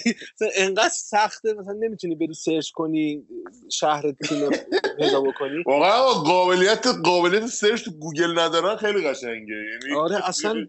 [0.55, 3.27] انقدر سخته مثلا نمی‌تونی بری search کنی
[3.71, 4.51] شهر تیم رو
[4.97, 5.63] پیدا بکنی.
[5.65, 9.55] واقعا قابلیت قابلیت search تو گوگل ندارن خیلی قشنگه.
[9.83, 10.67] یعنی آره اصلا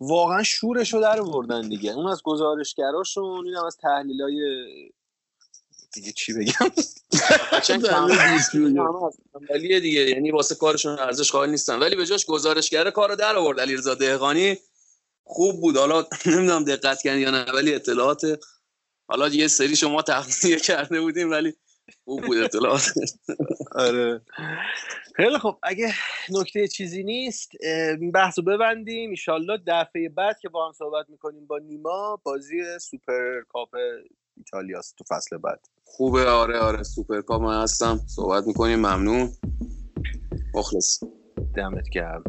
[0.00, 1.92] واقعا شورش رو در آوردن دیگه.
[1.92, 4.64] اون از گزارشگراشون این هم از تحلیلای
[5.92, 6.72] دیگه چی بگم؟
[9.48, 10.00] تنبلیه دیگه.
[10.00, 11.78] یعنی واسه کارشون ارزش قائل نیستن.
[11.78, 14.56] ولی به جاش گزارشگر کارو در آورد علیرضا دهقانی.
[15.24, 15.76] خوب بود.
[15.76, 18.40] حالا نمی‌دونم دقت کردین یا نه ولی اطلاعات
[19.08, 21.54] حالا یه سری شما تغذیه کرده بودیم ولی
[22.04, 22.92] خوب بود اطلاعات.
[23.72, 24.20] آره.
[25.16, 25.94] خیلی خب اگه
[26.30, 27.50] نکته چیزی نیست
[28.14, 29.10] بحث رو ببندیم.
[29.10, 33.68] ایشالله دفعه بعد که با هم صحبت می‌کنیم با نیما بازی سوپر کاپ
[34.36, 35.60] ایتالیاست تو فصل بعد.
[35.84, 36.24] خوبه.
[36.26, 36.82] آره آره.
[36.82, 38.00] سوپر کاپ من هستم.
[38.06, 38.78] صحبت می‌کنیم.
[38.78, 39.30] ممنون.
[40.54, 41.02] مخلص.
[41.56, 42.24] دمت گرم.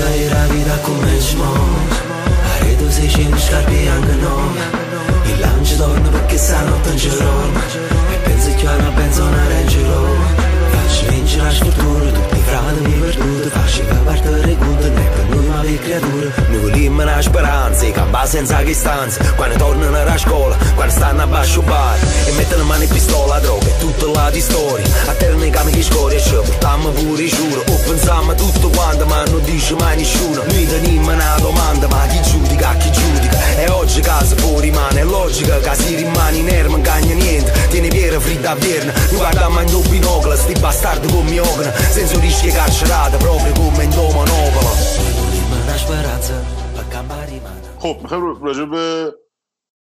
[0.00, 4.54] Vida era vida començmo Are 200 scarpe anche no
[5.26, 7.42] Il lounge torna perché sanno tangerò
[8.10, 10.49] E pensi che hanno penso una Range Rover
[11.42, 15.46] la sfortuna Tutti i frati mi perduti Faccio che partire conto Non è per noi
[15.46, 16.32] ma per creature.
[16.48, 21.26] Noi vogliamo una speranza I campa senza stanza Quando tornano alla scuola Quando stanno a
[21.26, 25.36] basso bar E mettono mano in pistola Droga e tutto là di storia A terra
[25.36, 27.60] nei cami che scoria Ci portiamo pure giuro.
[27.68, 30.42] O pensiamo tutto quanto Ma non dice mai nessuno.
[30.44, 33.38] Noi teniamo una domanda Ma chi giudica, chi giudica?
[33.56, 37.52] E oggi casa fuori rimane logica che si rimane inerme Non cagna niente.
[37.68, 37.88] Tieni
[38.56, 42.18] piede fritta a verne Noi guardiamo in due binocoli Sti bastardi come mi ogna Senza
[42.20, 43.52] rischi carcerati Proprio
[45.84, 46.34] speranza
[46.76, 49.14] Per campare rimane خب می‌خوایم راجع به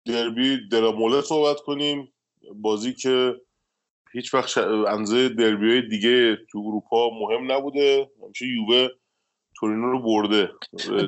[0.06, 2.12] دربی دراموله صحبت کنیم.
[2.54, 3.34] بازی که
[4.12, 4.58] هیچ وقت ش...
[4.58, 8.10] اندازه دربی های دیگه تو اروپا مهم نبوده.
[8.24, 8.88] همیشه یووه
[9.56, 10.50] تورینو رو برده.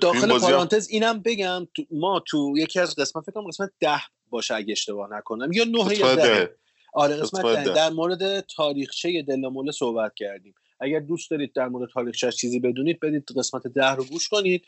[0.00, 4.00] داخل بازی هم- پارانتز اینم بگم ما تو یکی از قسمت فکر کنم قسمت ده
[4.30, 5.52] باشه اگه اشتباه نکنم.
[5.52, 6.22] یا نه یا ده.
[6.22, 6.56] ده.
[6.92, 7.64] آره قسمت.
[7.64, 10.54] در مورد تاریخچه دلاموله صحبت کردیم.
[10.80, 14.64] اگر دوست دارید در مورد تاریخچه چیزی بدونید بدید قسمت ده رو گوش کنید.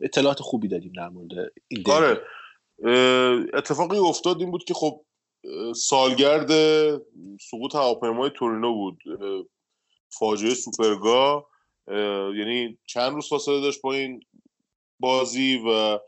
[0.00, 1.90] اطلاعات خوبی دادیم در مورد این دربی.
[1.90, 2.20] آره.
[3.54, 5.04] اتفاقی افتاد این بود که خب
[5.74, 6.50] سالگرد
[7.50, 9.02] سقوط هواپیمای تورینو بود.
[10.08, 11.46] فاجعه سوپرگا.
[12.36, 14.20] یعنی چند روز فاصله داشت با این
[15.00, 15.98] بازی و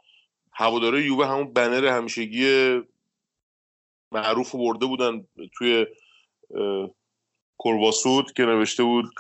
[0.53, 2.45] هواداره یووه همون بنر همیشگی
[4.13, 5.27] معروف رو برده بودن
[5.59, 5.87] توی
[7.59, 9.11] کرواسود که نوشته بود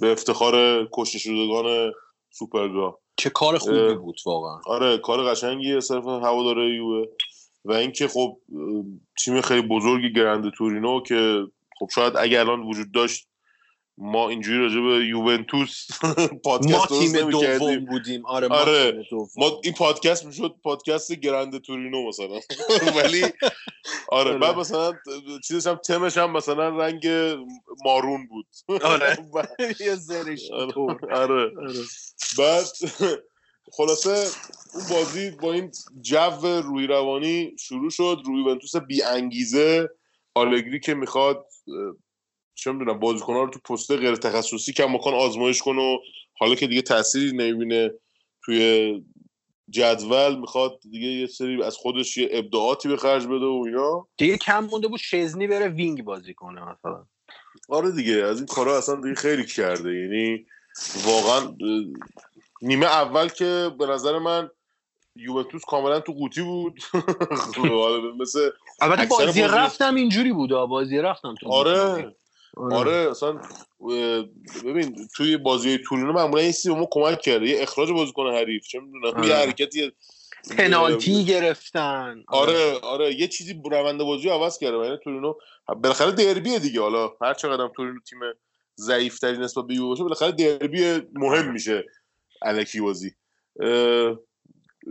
[0.00, 1.92] به افتخار کشته شدگان
[2.30, 2.98] سوپرگا.
[3.16, 4.60] چه کار خوبی بود واقعا.
[4.66, 7.06] آره کار قشنگیه صرف هواداره یووه
[7.64, 8.38] و اینکه خب
[9.24, 11.46] تیم خیلی بزرگی گرند تورینو که
[11.78, 13.29] خب شاید اگر الان وجود داشت
[14.00, 17.84] ما اینجوری راجع به یوونتوس ما پادکست درست تیم دوم.
[17.84, 18.26] بودیم.
[18.26, 18.92] آره ما آره.
[18.92, 19.28] تیم دوم.
[19.36, 22.40] ما این پادکست می‌شد پادکست گرند تورینو مثلا.
[22.96, 23.24] ولی
[24.08, 24.92] آره بعد مثلا
[25.44, 27.08] چیزش هم تمش هم مثلا رنگ
[27.84, 28.46] مارون بود.
[28.82, 29.18] آره.
[29.80, 30.74] یه زرش آره.
[31.12, 31.52] آره.
[32.38, 32.66] بعد
[33.72, 34.26] خلاصه
[34.74, 35.70] اون بازی با این
[36.00, 38.22] جو روی روانی شروع شد.
[38.26, 39.88] روی ونتوس بی انگیزه.
[40.34, 41.46] آلگری که می‌خواد
[42.60, 45.98] چه می‌دونم بازیکن‌ها رو تو پست غیر تخصصی کم مکان آزمایش کنه و
[46.38, 47.90] حالا که دیگه تأثیری نمی‌بینه
[48.44, 49.02] توی
[49.70, 54.06] جدول می‌خواد دیگه یه سری از خودش یه ابداعاتی به خرج بده و اینا.
[54.16, 57.06] دیگه کم مونده بود شزنی بره وینگ بازی کنه مثلا.
[57.68, 59.94] آره دیگه از این کارا اصلا دیگه خیلی کرده.
[59.94, 60.46] یعنی
[61.04, 61.56] واقعا
[62.62, 64.50] نیمه اول که به نظر من
[65.16, 66.80] یوونتوس کاملا تو قوطی بود.
[67.56, 68.50] حالا مثل
[68.80, 72.16] البته بازی بازی- رفتم اینجوری بود بازی رفتم تو آره.
[72.56, 73.10] آره.
[73.10, 74.24] اصلا اه،
[74.64, 78.80] ببین توی بازی تورینو معمولا این به ما کمک کرده یه اخراج بازیکن حریف چه
[78.80, 79.46] می‌دونم یه آره.
[79.46, 79.92] حرکتی
[80.58, 82.24] پنالتی گرفتن.
[82.28, 82.78] آره.
[82.78, 85.34] آره یه چیزی روند بازی رو عوض کرده یعنی تورینو
[85.68, 88.18] بالاخره دربیه دیگه حالا هر چقدر تورینو تیم
[88.76, 91.84] ضعیف تری نسبت به یووه باشه بالاخره دربی مهم میشه
[92.42, 93.14] الکی بازی.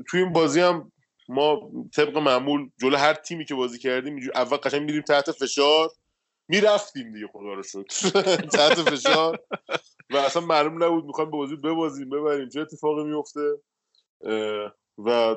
[0.10, 0.92] توی این بازی هم
[1.30, 5.90] ما طبق معمول جلو هر تیمی که بازی کردیم اول قشنگ میریم تحت فشار.
[6.50, 7.86] می‌رفتیم دیگه خدا رو شد
[8.58, 9.40] تحت فشار.
[10.10, 12.50] و اصلا معلوم نبود می‌خوایم بازی ببازیم ببریم.
[12.50, 13.58] چه اتفاقی میفته
[14.98, 15.36] و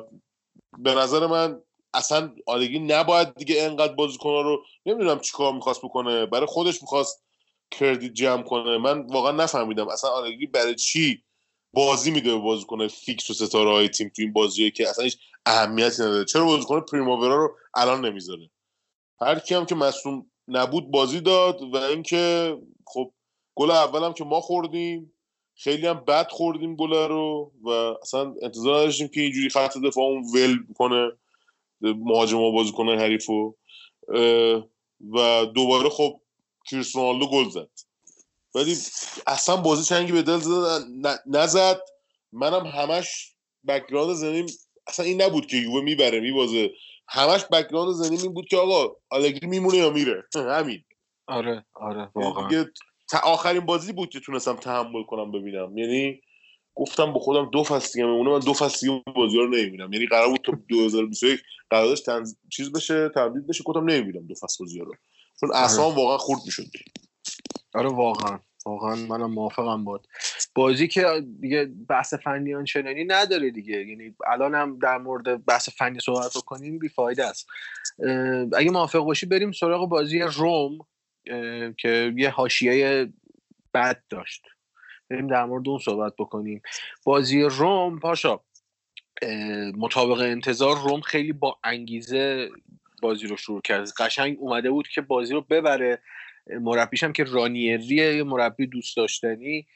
[0.79, 1.63] به نظر من
[1.95, 6.27] اصلا آلگی نباید دیگه انقدر بازیکن‌ها رو نمی‌دونم چیکار می‌خواست بکنه.
[6.27, 7.25] برای خودش می‌خواست
[7.71, 8.79] کردیت جمع کنه.
[8.79, 9.89] من واقعا نفهمیدم.
[9.89, 11.25] اصلا آلگری برای چی
[11.75, 15.19] بازی میده به بازیکن فیکس و ستاره های تیم تو این بازیه که اصلا هیچ
[15.47, 16.25] اهمیتی نداره.
[16.25, 18.51] چرا بازیکن پریماورا رو الان نمی‌ذاره؟
[19.21, 23.13] هر کی هم که مصدوم نبود بازی داد و اینکه خب
[23.55, 25.13] گل اولم که ما خوردیم
[25.55, 27.69] خیلی هم بد خوردیم گل رو و
[28.03, 31.13] اصلا انتظار نداشتیم که اینجوری خط دفاعمون ول کنه
[31.81, 33.55] مهاجم و بازیکن حریفو.
[34.15, 34.69] اه،
[35.15, 36.21] و دوباره خب
[36.71, 37.71] کریس گل زد.
[38.55, 38.77] ولی
[39.27, 40.41] اصلا بازی چنگی به دل
[41.27, 41.81] نزد.
[42.33, 43.35] منم همش
[43.69, 44.47] background ذهنیم
[44.87, 46.71] اصلا این نبود که یووه می‌بره میبازه.
[47.09, 50.25] همش background ذهنیم این بود که آقا آلگری میمونه یا میره؟
[50.59, 50.85] همین.
[51.27, 52.49] آره آره واقعا.
[52.49, 52.71] دیگه
[53.11, 55.79] تا آخرین بازی بود که تونستم تحمل کنم ببینم.
[55.79, 56.21] یعنی
[56.75, 59.93] گفتم به خودم دو فصل دیگه میمونه من دو فصل دیگه بازی رو نمی‌بینم.
[59.93, 61.41] یعنی قرار بود تا 2021
[61.71, 62.37] قراردادش تنز...
[62.53, 64.93] چیز بشه تمدید بشه گفتم نمی‌بینم دو فصل بازی رو.
[65.41, 66.65] چون اصلا واقعا خورد می‌شد.
[67.75, 68.39] آره واقعا.
[68.67, 70.07] واقعا منم موافقم بود
[70.55, 73.87] بازی که دیگه بحث فنی آنچنانی نداره دیگه.
[73.87, 77.49] یعنی الان هم در مورد بحث فنی صحبت بکنیم بیفایده است.
[78.57, 80.79] اگه موافق باشی بریم سراغ بازی روم
[81.79, 83.13] که یه حاشیه
[83.75, 84.47] بد داشت.
[85.11, 86.63] بریم در مورد اون صحبت بکنیم.
[87.05, 88.41] بازی روم پاشا
[89.77, 92.51] مطابق انتظار روم خیلی با انگیزه
[93.03, 93.89] بازی رو شروع کرد.
[93.99, 96.03] قشنگ اومده بود که بازی رو ببره.
[96.47, 99.67] مربیش هم که رانیریه یه مربی دوست داشتنی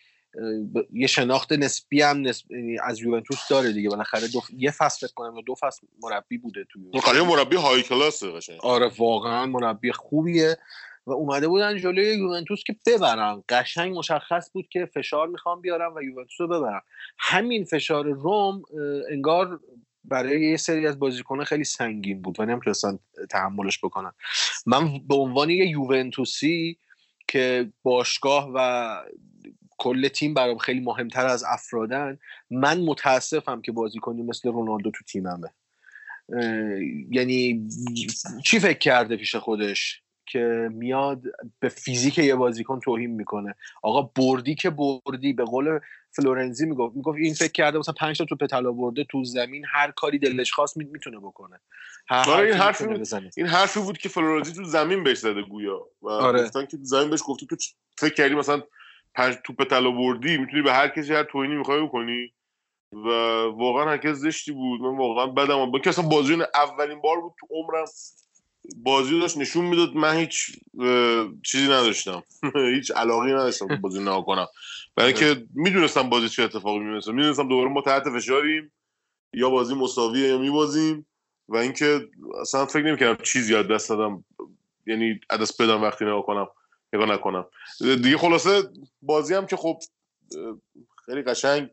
[0.93, 2.53] یه شناخت نسبی هم نسب...
[2.53, 3.89] یعنی از یوونتوس داره دیگه.
[3.89, 4.41] بالاخره دو...
[4.57, 6.81] یه فصل فکر کنم دو فصل مربی بوده تو
[7.25, 8.59] مربی های کلاسه قشنگ.
[8.63, 10.57] آره واقعا مربی خوبیه.
[11.07, 13.43] و اومده بودن جلوی یوونتوس که ببرن.
[13.49, 16.81] قشنگ مشخص بود که فشار می‌خوام بیارم و یوونتوس رو ببرن.
[17.19, 18.63] همین فشار روم
[19.11, 19.61] انگار
[20.09, 22.41] برای یه سری از بازیکنان خیلی سنگین بود.
[22.41, 22.99] و نمی‌تونستن
[23.31, 24.13] تحملش بکنن.
[24.67, 26.79] من به عنوان یه یوونتوسی
[27.29, 28.97] که باشگاه و
[29.79, 32.19] کل تیم برام خیلی مهمتر از افرادن
[32.51, 35.49] من متاسفم که بازیکنی مثل رونالدو تو تیممه.
[37.11, 37.69] یعنی
[38.45, 41.23] چی فکر کرده پیش خودش؟ که میاد
[41.61, 45.79] به فیزیک یه بازیکن توهین می‌کنه آقا بردی که بردی به قول
[46.11, 49.91] فلورنزی می‌گفت می‌گفت این فکر کرده مثلا پنج تا توپ طلا برده تو زمین هر
[49.91, 51.61] کاری دلش خواست می- می‌تونه بکنه
[52.09, 53.01] هر آره، این می‌تونه بود.
[53.01, 56.45] بزنه این حرفی بود که فلورنزی تو زمین بهش زده گویا و آره.
[56.45, 57.57] گفتن که تو زمین بهش گفته تو
[57.99, 58.63] فکر کردی مثلا
[59.15, 62.33] پنج توپ طلا بردی می‌تونی به هر کسی هر توهینی می‌خوای بکنی
[62.93, 63.09] و
[63.57, 65.83] واقعا حرکت زشتی بود من واقعا بدم اومد.
[65.83, 67.85] که اصلا بازی اولین بار بود تو عمرم
[68.77, 70.51] بازی رو داشت نشون می‌داد من هیچ
[71.43, 72.23] چیزی نداشتم.
[72.75, 74.47] هیچ علاقی نداشتم که بازی نها کنم.
[74.97, 78.73] برای اینکه می‌دونستم بازی چه اتفاقی میفته می‌دونستم دوباره ما تحت فشاریم.
[79.33, 81.07] یا بازی مساویه یا میبازیم.
[81.49, 82.09] و اینکه
[82.41, 84.25] اصلا فکر نمی‌کردم چیزی یاد دست دادم.
[84.87, 86.47] یعنی دست بدم وقتی نگاه کنم.
[86.93, 87.47] نگاه نکنم.
[87.81, 88.63] دیگه خلاصه
[89.03, 89.79] بازی هم که خب
[91.07, 91.71] خیلی قشنگ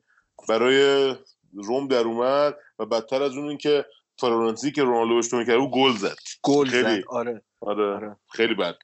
[0.49, 1.15] برای
[1.53, 2.55] روم در اومد.
[2.79, 3.57] و بدتر از اون این
[4.17, 6.15] که فلورنزی که رونالدو بهش توهین کرد او گل زد.
[6.41, 6.69] گل.
[6.69, 7.03] زد.
[7.09, 7.41] آره.
[7.61, 7.83] آره.
[7.95, 8.15] آره.
[8.31, 8.75] خیلی بد.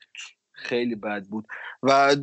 [0.51, 1.45] خیلی بد بود.
[1.83, 2.15] و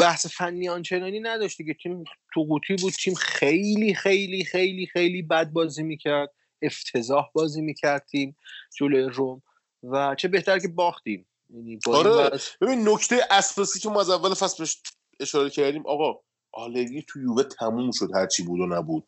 [0.00, 1.74] بحث فنی آنچنانی نداشت دیگه.
[1.74, 2.92] تیم تو قوطی بود.
[2.92, 6.30] تیم خیلی خیلی خیلی خیلی بد بازی می‌کرد.
[6.62, 8.36] افتضاح بازی می‌کرد تیم
[8.78, 9.42] جلوی روم.
[9.82, 11.26] و چه بهتر که باختیم.
[11.50, 12.10] یعنی آره.
[12.10, 14.76] وضع- ببین نکته اساسی که ما از اول فصل بهش
[15.20, 16.20] اشاره کردیم آقا
[16.52, 18.08] آلگری تو یووه تموم شد.
[18.14, 19.06] هرچی بود و نبود.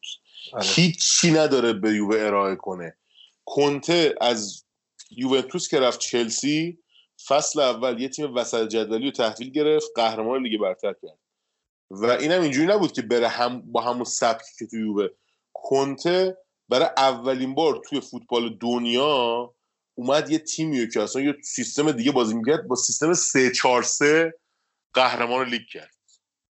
[0.53, 0.67] آره.
[0.67, 2.97] هیچی نداره به یووه ارائه کنه.
[3.47, 4.65] کنته از
[5.11, 6.79] یوونتوس که رفت چلسی
[7.27, 11.19] فصل اول یه تیم وسط جدولی رو تحویل گرفت قهرمان لیگ برتر کرد.
[11.91, 15.09] و اینم اینجوری نبود که بره هم با همون سبکی که تو یووه.
[15.53, 16.39] کنته
[16.69, 19.55] برای اولین بار توی فوتبال دنیا
[19.95, 24.35] اومد یه تیمی که اصلا یه سیستم دیگه بازی می‌کرد با سیستم 3 4 3
[24.95, 25.95] قهرمان لیگ کرد.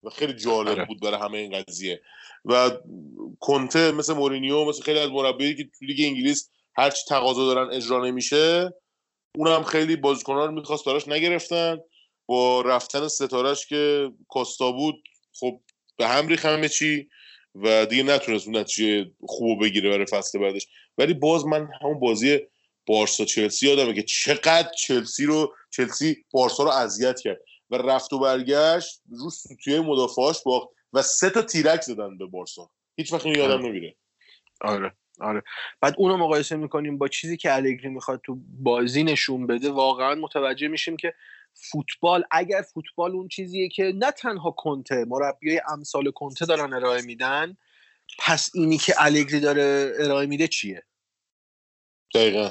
[0.03, 0.85] و خیلی جالب آره.
[0.85, 2.01] بود برای همه این قضیه.
[2.45, 2.71] و
[3.39, 8.05] کنته مثل مورینیو مثل خیلی از مربیایی که تو لیگ انگلیس هرچی تقاضا دارن اجرا
[8.05, 8.73] نمیشه
[9.37, 11.77] اونم خیلی بازیکنان رو می‌خواست براش نگرفتن.
[12.25, 15.03] با رفتن ستارش که کاستا بود
[15.33, 15.61] خب
[15.97, 17.09] به هم ریخ همه چی
[17.55, 20.67] و دیگه نتونست اون نتیجه خوب بگیره برای فصل بعدش.
[20.97, 22.39] ولی باز من همون بازی
[22.85, 28.19] بارسا چلسی یادمه که چقدر چلسی رو چلسی بارسا رو اذیت کرد و رفت و
[28.19, 32.69] برگشت رو سوتیه مدافعاش باخت و سه تا تیرک زدن به بارسا.
[32.97, 33.95] هیچ وقت یادم نمیره.
[34.61, 34.95] آره.
[35.21, 35.43] آره.
[35.81, 40.67] بعد اونو مقایسه می‌کنیم با چیزی که الگری می‌خواد تو بازی نشون بده واقعا متوجه
[40.67, 41.13] میشیم که
[41.53, 47.57] فوتبال اگر فوتبال اون چیزیه که نه تنها کنته مربیای امثال کنته دارن ارائه میدن
[48.19, 50.83] پس اینی که الگری داره ارائه میده چیه؟
[52.15, 52.49] دقیقا.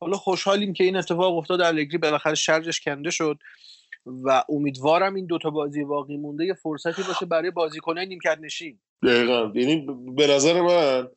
[0.00, 3.38] حالا خوشحالیم که این اتفاق افتاد الگری بالاخره شرجش کنده شد
[4.06, 8.78] و امیدوارم این دوتا بازی باقی مونده یه فرصتی باشه برای بازیکنای نیمکت نشین.
[9.02, 9.52] دقیقا.
[9.54, 9.86] یعنی
[10.16, 11.08] به نظر من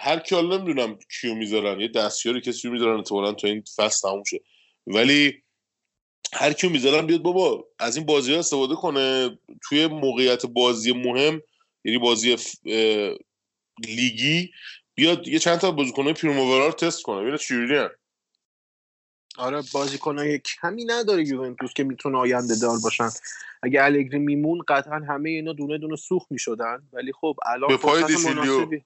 [0.00, 4.08] هر کی حالا نمی‌دونم کیو می‌ذارن یه دستیاری کسی رو می‌ذارن احتمالاً تا این فصل
[4.08, 4.40] تموم شه.
[4.86, 5.42] ولی
[6.32, 9.38] هر کیو می‌ذارن بیاد بابا از این بازی ها استفاده کنه.
[9.68, 11.42] توی موقعیت بازی مهم
[11.84, 12.36] یعنی بازی
[13.88, 14.50] لیگی
[14.94, 17.20] بیاد یه چند تا بازیکن پیرموورا رو تست کنه.
[17.20, 17.88] ببینه چجوری
[19.40, 23.08] آره بازیکنای کمی نداره یوونتوس که می‌تونه آینده دار باشن.
[23.62, 26.82] اگه الگری میمون قطعا همه اینا دونه دونه سوخ می‌شدن.
[26.92, 28.84] ولی خب الان فرصت مناسبی.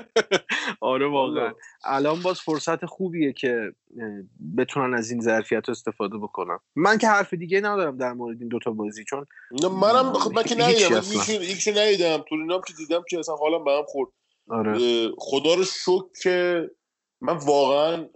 [0.80, 1.52] آره واقعا.
[1.84, 3.72] الان باز فرصت خوبیه که
[4.58, 6.58] بتونن از این ظرفیت استفاده بکنن.
[6.76, 9.26] من که حرف دیگه ندارم در مورد این دوتا بازی چون
[9.62, 11.02] منم خب من که ندیدم.
[11.28, 12.24] یکیشو ندیدم.
[12.28, 14.10] تورینام که دیدم که اصلا حالا به هم خورد.
[14.48, 14.78] آره.
[15.18, 16.70] خدا رو شکر که
[17.20, 18.08] من واقعا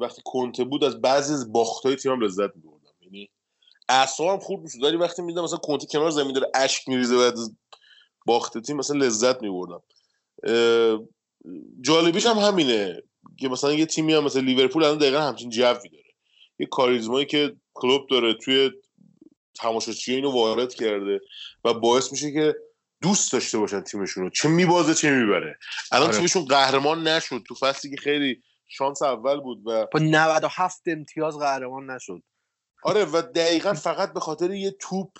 [0.00, 2.92] وقتی کنته بود از بعضی از باختای تیمم لذت میبردم.
[3.00, 3.30] یعنی
[3.88, 7.56] اعصابم خورد می‌شد ولی وقتی میدم مثلا کنته کنار زمین داره اشک میریزه بعد از
[8.26, 9.82] باخت تیم مثلا لذت میبردم.
[11.80, 13.02] جالبیش هم همینه
[13.36, 16.04] که مثلا یه تیمی هم مثلا لیورپول الان دقیقا همچین جوی داره.
[16.58, 18.70] یه کاریزمایی که کلوب داره توی
[19.54, 21.20] تماشاچی اینو وارد کرده
[21.64, 22.54] و باعث میشه که
[23.04, 24.30] دوست داشته باشن تیمشون رو.
[24.30, 25.58] چه میبازه چه می‌بره.
[25.92, 26.16] الان آره.
[26.16, 27.42] تیمشون قهرمان نشد.
[27.48, 32.22] تو فصلی که خیلی شانس اول بود و با 97 امتیاز قهرمان نشد.
[32.82, 35.10] آره و دقیقا فقط به خاطر یه توپ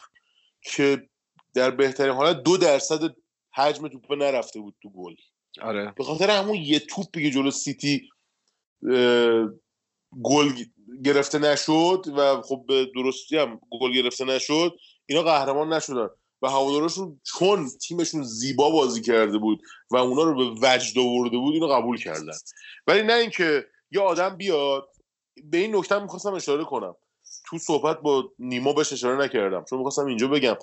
[0.62, 1.08] که
[1.54, 3.00] در بهترین حالت دو درصد
[3.54, 5.14] حجم توپ نرفته بود تو گل.
[5.62, 5.92] آره.
[5.96, 8.08] به خاطر همون یه توپی که جلو سیتی
[10.22, 10.52] گل
[11.04, 14.76] گرفته نشد و خب به درستی هم گل گرفته نشد
[15.06, 16.08] اینا قهرمان نشدن.
[16.44, 21.54] و هوادارشون چون تیمشون زیبا بازی کرده بود و اونا رو به وجد آورده بود
[21.54, 22.32] اینو قبول کردن.
[22.86, 24.88] ولی نه اینکه یه آدم بیاد
[25.44, 26.96] به این نکته می‌خواستم اشاره کنم.
[27.46, 30.56] تو صحبت با نیما بهش اشاره نکردم چون می‌خواستم اینجا بگم.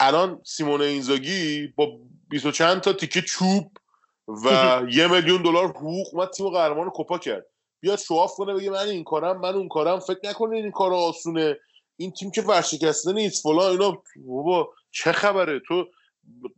[0.00, 1.98] الان سیمون اینزاگی با
[2.28, 3.72] 20 چند تا تیکه چوب
[4.28, 4.46] و
[4.96, 7.46] یه میلیون دلار حقوق اومد تیم قهرمان کوپا کرد.
[7.80, 11.56] بیاد شواف کنه بگه من این کارم من اون کارم فکر نکنه این کار آسونه.
[11.96, 14.02] این تیم که ورشکسته نیست فلان اینا.
[14.26, 15.86] بابا چه خبره؟ تو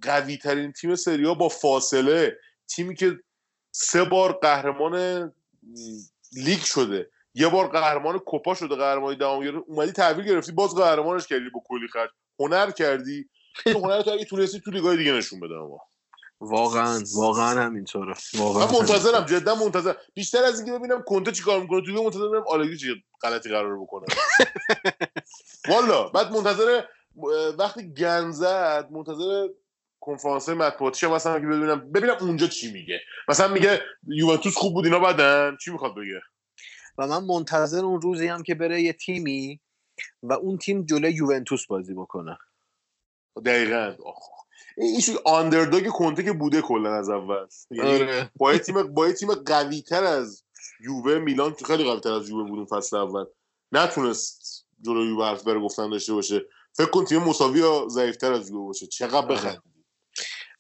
[0.03, 3.19] قوی ترین تیم سریا با فاصله تیمی که
[3.73, 5.33] سه بار قهرمان
[6.33, 11.51] لیگ شده یه بار قهرمان کوپا شده قهرمان دوام اومدی تحویل گرفتی باز قهرمانش کردی
[11.55, 12.11] با کلی خرج.
[12.41, 13.29] هنر کردی.
[13.83, 15.79] هنر تو اگه تونستی تو لیگای دیگه نشون بده ما
[16.41, 18.15] واقعا واقعا همینطوره.
[18.35, 19.95] واقعا من منتظرم جدا منتظر.
[20.15, 24.07] بیشتر از اینکه ببینم کنته چیکار می‌کنه تو منتظر ببینم آلگری چه غلطی قرار بکنه.
[25.71, 26.83] والا بعد منتظر
[27.59, 29.49] وقتی گن زد منتظر
[30.01, 33.01] کنفرانس مطبوعاتیش مثلا که ببینم ببینم اونجا چی میگه.
[33.29, 36.21] مثلا میگه یوونتوس خوب بود اینا بعدن چی می‌خواد بگه؟
[36.99, 39.61] و من منتظر اون روزی هم که بره یه تیمی
[40.23, 42.39] و اون تیم جلوی یوونتوس بازی بکنه.
[43.45, 43.97] دقیقا.
[44.77, 47.47] ایش آندرداگ کنته که بوده کلا از اول.
[47.71, 48.31] یعنی آره.
[48.37, 50.45] با تیم با تیم قوی تر از
[50.81, 53.25] یووه میلان که خیلی قوی تر از یووه بود اون فصل اول.
[53.73, 56.41] نتونست جلوی یووه حرف بره گفتن داشته باشه.
[56.77, 58.87] فکر کن تیم مساوی ضعیفتر از یووه باشه.
[58.87, 59.27] چقدر آره.
[59.27, 59.63] بخند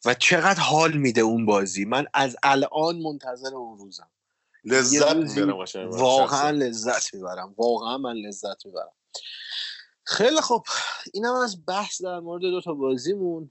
[0.04, 1.84] و چقدر حال میده اون بازی.
[1.84, 4.10] من از الان منتظر اون روزم.
[4.64, 7.54] لذت می‌برم واقعا لذت می‌برم.
[7.58, 8.92] واقعا من لذت می‌برم.
[10.04, 10.64] خیلی خب
[11.14, 13.50] اینم از بحث در مورد دو تا بازیمون.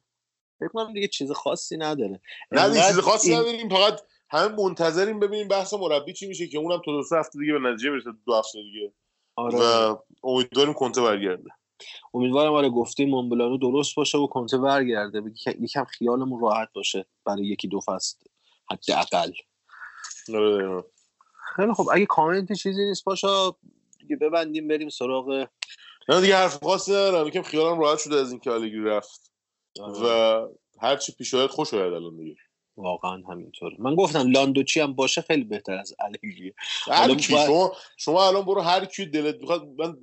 [0.59, 2.21] فکر کنم دیگه چیز خاصی نداره.
[2.51, 3.39] نه چیز خاصی این...
[3.39, 3.69] نداریم.
[3.69, 7.53] فقط همه منتظریم ببینیم بحث مربی چی میشه که اونم تا دو سه هفته دیگه
[7.53, 8.93] به نتیجه می‌رسه دو هفته دیگه.
[9.35, 9.57] آره.
[9.57, 11.49] و امیدواریم کنته برگرده.
[12.13, 15.23] امیدوارم آره گفتیم مونبلانو درست باشه و کنته برگرده.
[15.59, 18.17] یکم خیالمون راحت باشه برای یکی دو فصل
[18.71, 19.31] حداقل.
[20.33, 20.83] آره
[21.55, 23.55] خیلی خب اگه کامنتی چیزی نیست پاشا
[23.99, 25.47] دیگه ببندیم بریم سراغ
[26.09, 27.27] نه دیگه حرف خاصی ندارم.
[27.27, 29.31] یکم خیالم راحت شده از اینکه آلگری رفت.
[30.03, 30.47] و
[30.81, 32.35] هر چی پیش آید خوش آید الان دیگه.
[32.77, 33.75] واقعا همینطوره.
[33.79, 36.53] من گفتم لاندوچی هم باشه خیلی بهتر از الگری
[37.19, 39.63] شما شما الان برو هر کی دلت می‌خواد.
[39.67, 39.97] من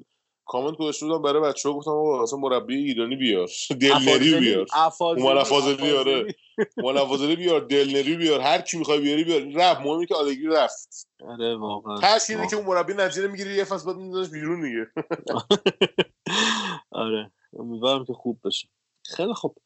[0.50, 3.50] کامنت گذاشته بودم برای بچه ها گفتم آقا اصلا مربی ایرانی بیار.
[3.80, 4.66] دلنری بیار.
[5.00, 6.34] اومد افاضلی آره
[7.02, 7.36] افاضلی.
[7.36, 7.60] بیار.
[7.60, 8.40] دلنری بیار.
[8.40, 9.40] هر کی می‌خوای بیاری بیار.
[9.40, 9.80] رفت.
[9.80, 11.08] مهمی که آلگری رفت.
[11.28, 11.98] آره واقعا.
[12.00, 14.86] تأثیری که اون مربی نتیجه می‌گیری یه فصل بعد میذارش بیرون دیگه.
[16.90, 17.30] آره.
[17.58, 18.68] امیدوارم که خوب بشه
[19.06, 19.56] خیلی خوب.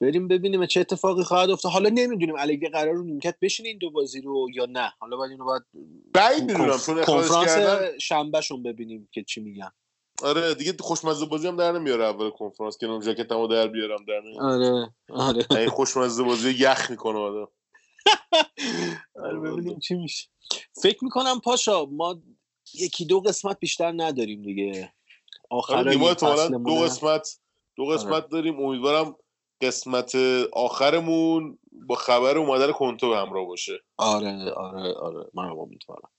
[0.00, 1.72] بریم ببینیم چه اتفاقی خواهد افتاد.
[1.72, 4.92] حالا نمی‌دونیم الگری قرار رو نیمکت بشین این دو بازی رو یا نه.
[4.98, 5.62] حالا باید اینو باید
[6.12, 7.58] بعید می‌دونم چون کنفرانس
[8.00, 9.70] شنبهشون ببینیم که چی میگن.
[10.22, 14.20] آره دیگه خوشمزه بازی هم در نمیاره اول کنفرانس که اون جاکتمو در بیارم در
[14.20, 15.60] نمیاره آره آره.
[15.60, 17.48] این خوشمزه بازی یخ می‌کنه آدم.
[19.24, 20.28] آره ببینیم چی میشه.
[20.82, 22.18] فکر می‌کنم پاشا ما
[22.74, 24.92] یکی دو قسمت بیشتر نداریم دیگه.
[25.50, 25.94] آخر آره.
[25.94, 27.38] دو قسمت
[27.76, 28.60] دو قسمت داریم.
[28.60, 29.16] امیدوارم
[29.60, 30.14] قسمت
[30.52, 33.80] آخرمون با خبر اومدن کنته همراه باشه.
[33.96, 35.30] آره آره آره.
[35.34, 36.10] من هم امیدوارم.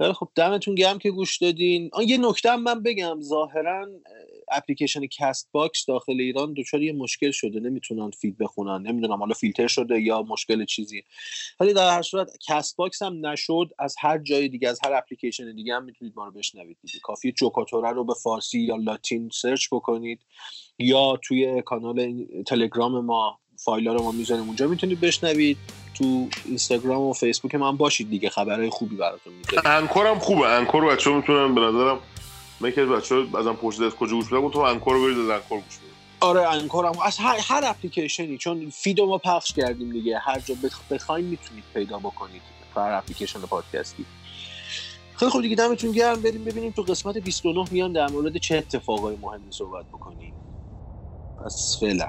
[0.00, 1.90] خیلی خب دمتون گرم که گوش دادین.
[1.92, 3.20] آن یه نکته من بگم.
[3.20, 3.88] ظاهرا
[4.52, 7.60] اپلیکیشن CastBox داخل ایران دچار یه مشکل شده.
[7.60, 8.82] نمی‌تونن feed بخونن.
[8.82, 11.04] نمی‌دونم حالا فیلتر شده یا مشکل چیزی.
[11.60, 13.70] ولی در هر صورت CastBox هم نشد.
[13.78, 16.98] از هر جای دیگه از هر اپلیکیشن دیگه هم می‌تونید ما رو بشنوید دیگه.
[17.02, 20.20] کافی جوکاتوره رو به فارسی یا لاتین search بکنید
[20.78, 24.66] یا توی کانال تلگرام ما فایل رو ما می‌ذاریم اونجا.
[24.66, 25.58] می‌تونید بشنوید
[25.94, 28.30] تو اینستاگرام و فیسبوک من باشید دیگه.
[28.30, 30.48] خبرهای خوبی براتون می‌ذاریم Anchor هم خوبه.
[30.48, 32.00] Anchor بچه ها می‌تونن به نظرم
[32.60, 35.28] من که بچه ها ازم پرسید از کجا گوش بدم تو Anchor رو برید از
[35.28, 35.90] Anchor گوش بدید.
[36.20, 36.98] آره Anchor هم.
[37.04, 40.18] از هر, هر اپلیکیشنی چون feed و ما پخش کردیم دیگه.
[40.18, 40.80] هر جا بخ...
[40.90, 42.42] بخواین می‌تونید پیدا بکنید
[42.76, 44.06] هر اپلیکیشن پادکستی.
[45.16, 45.56] خیلی خوب دیگه.
[45.56, 46.22] دمتون گرم.
[46.22, 50.34] بریم ببینیم تو قسمت 29 میان در مورد چه اتفاقای مهمی صحبت بکنیم.
[51.38, 52.08] پس فعلا.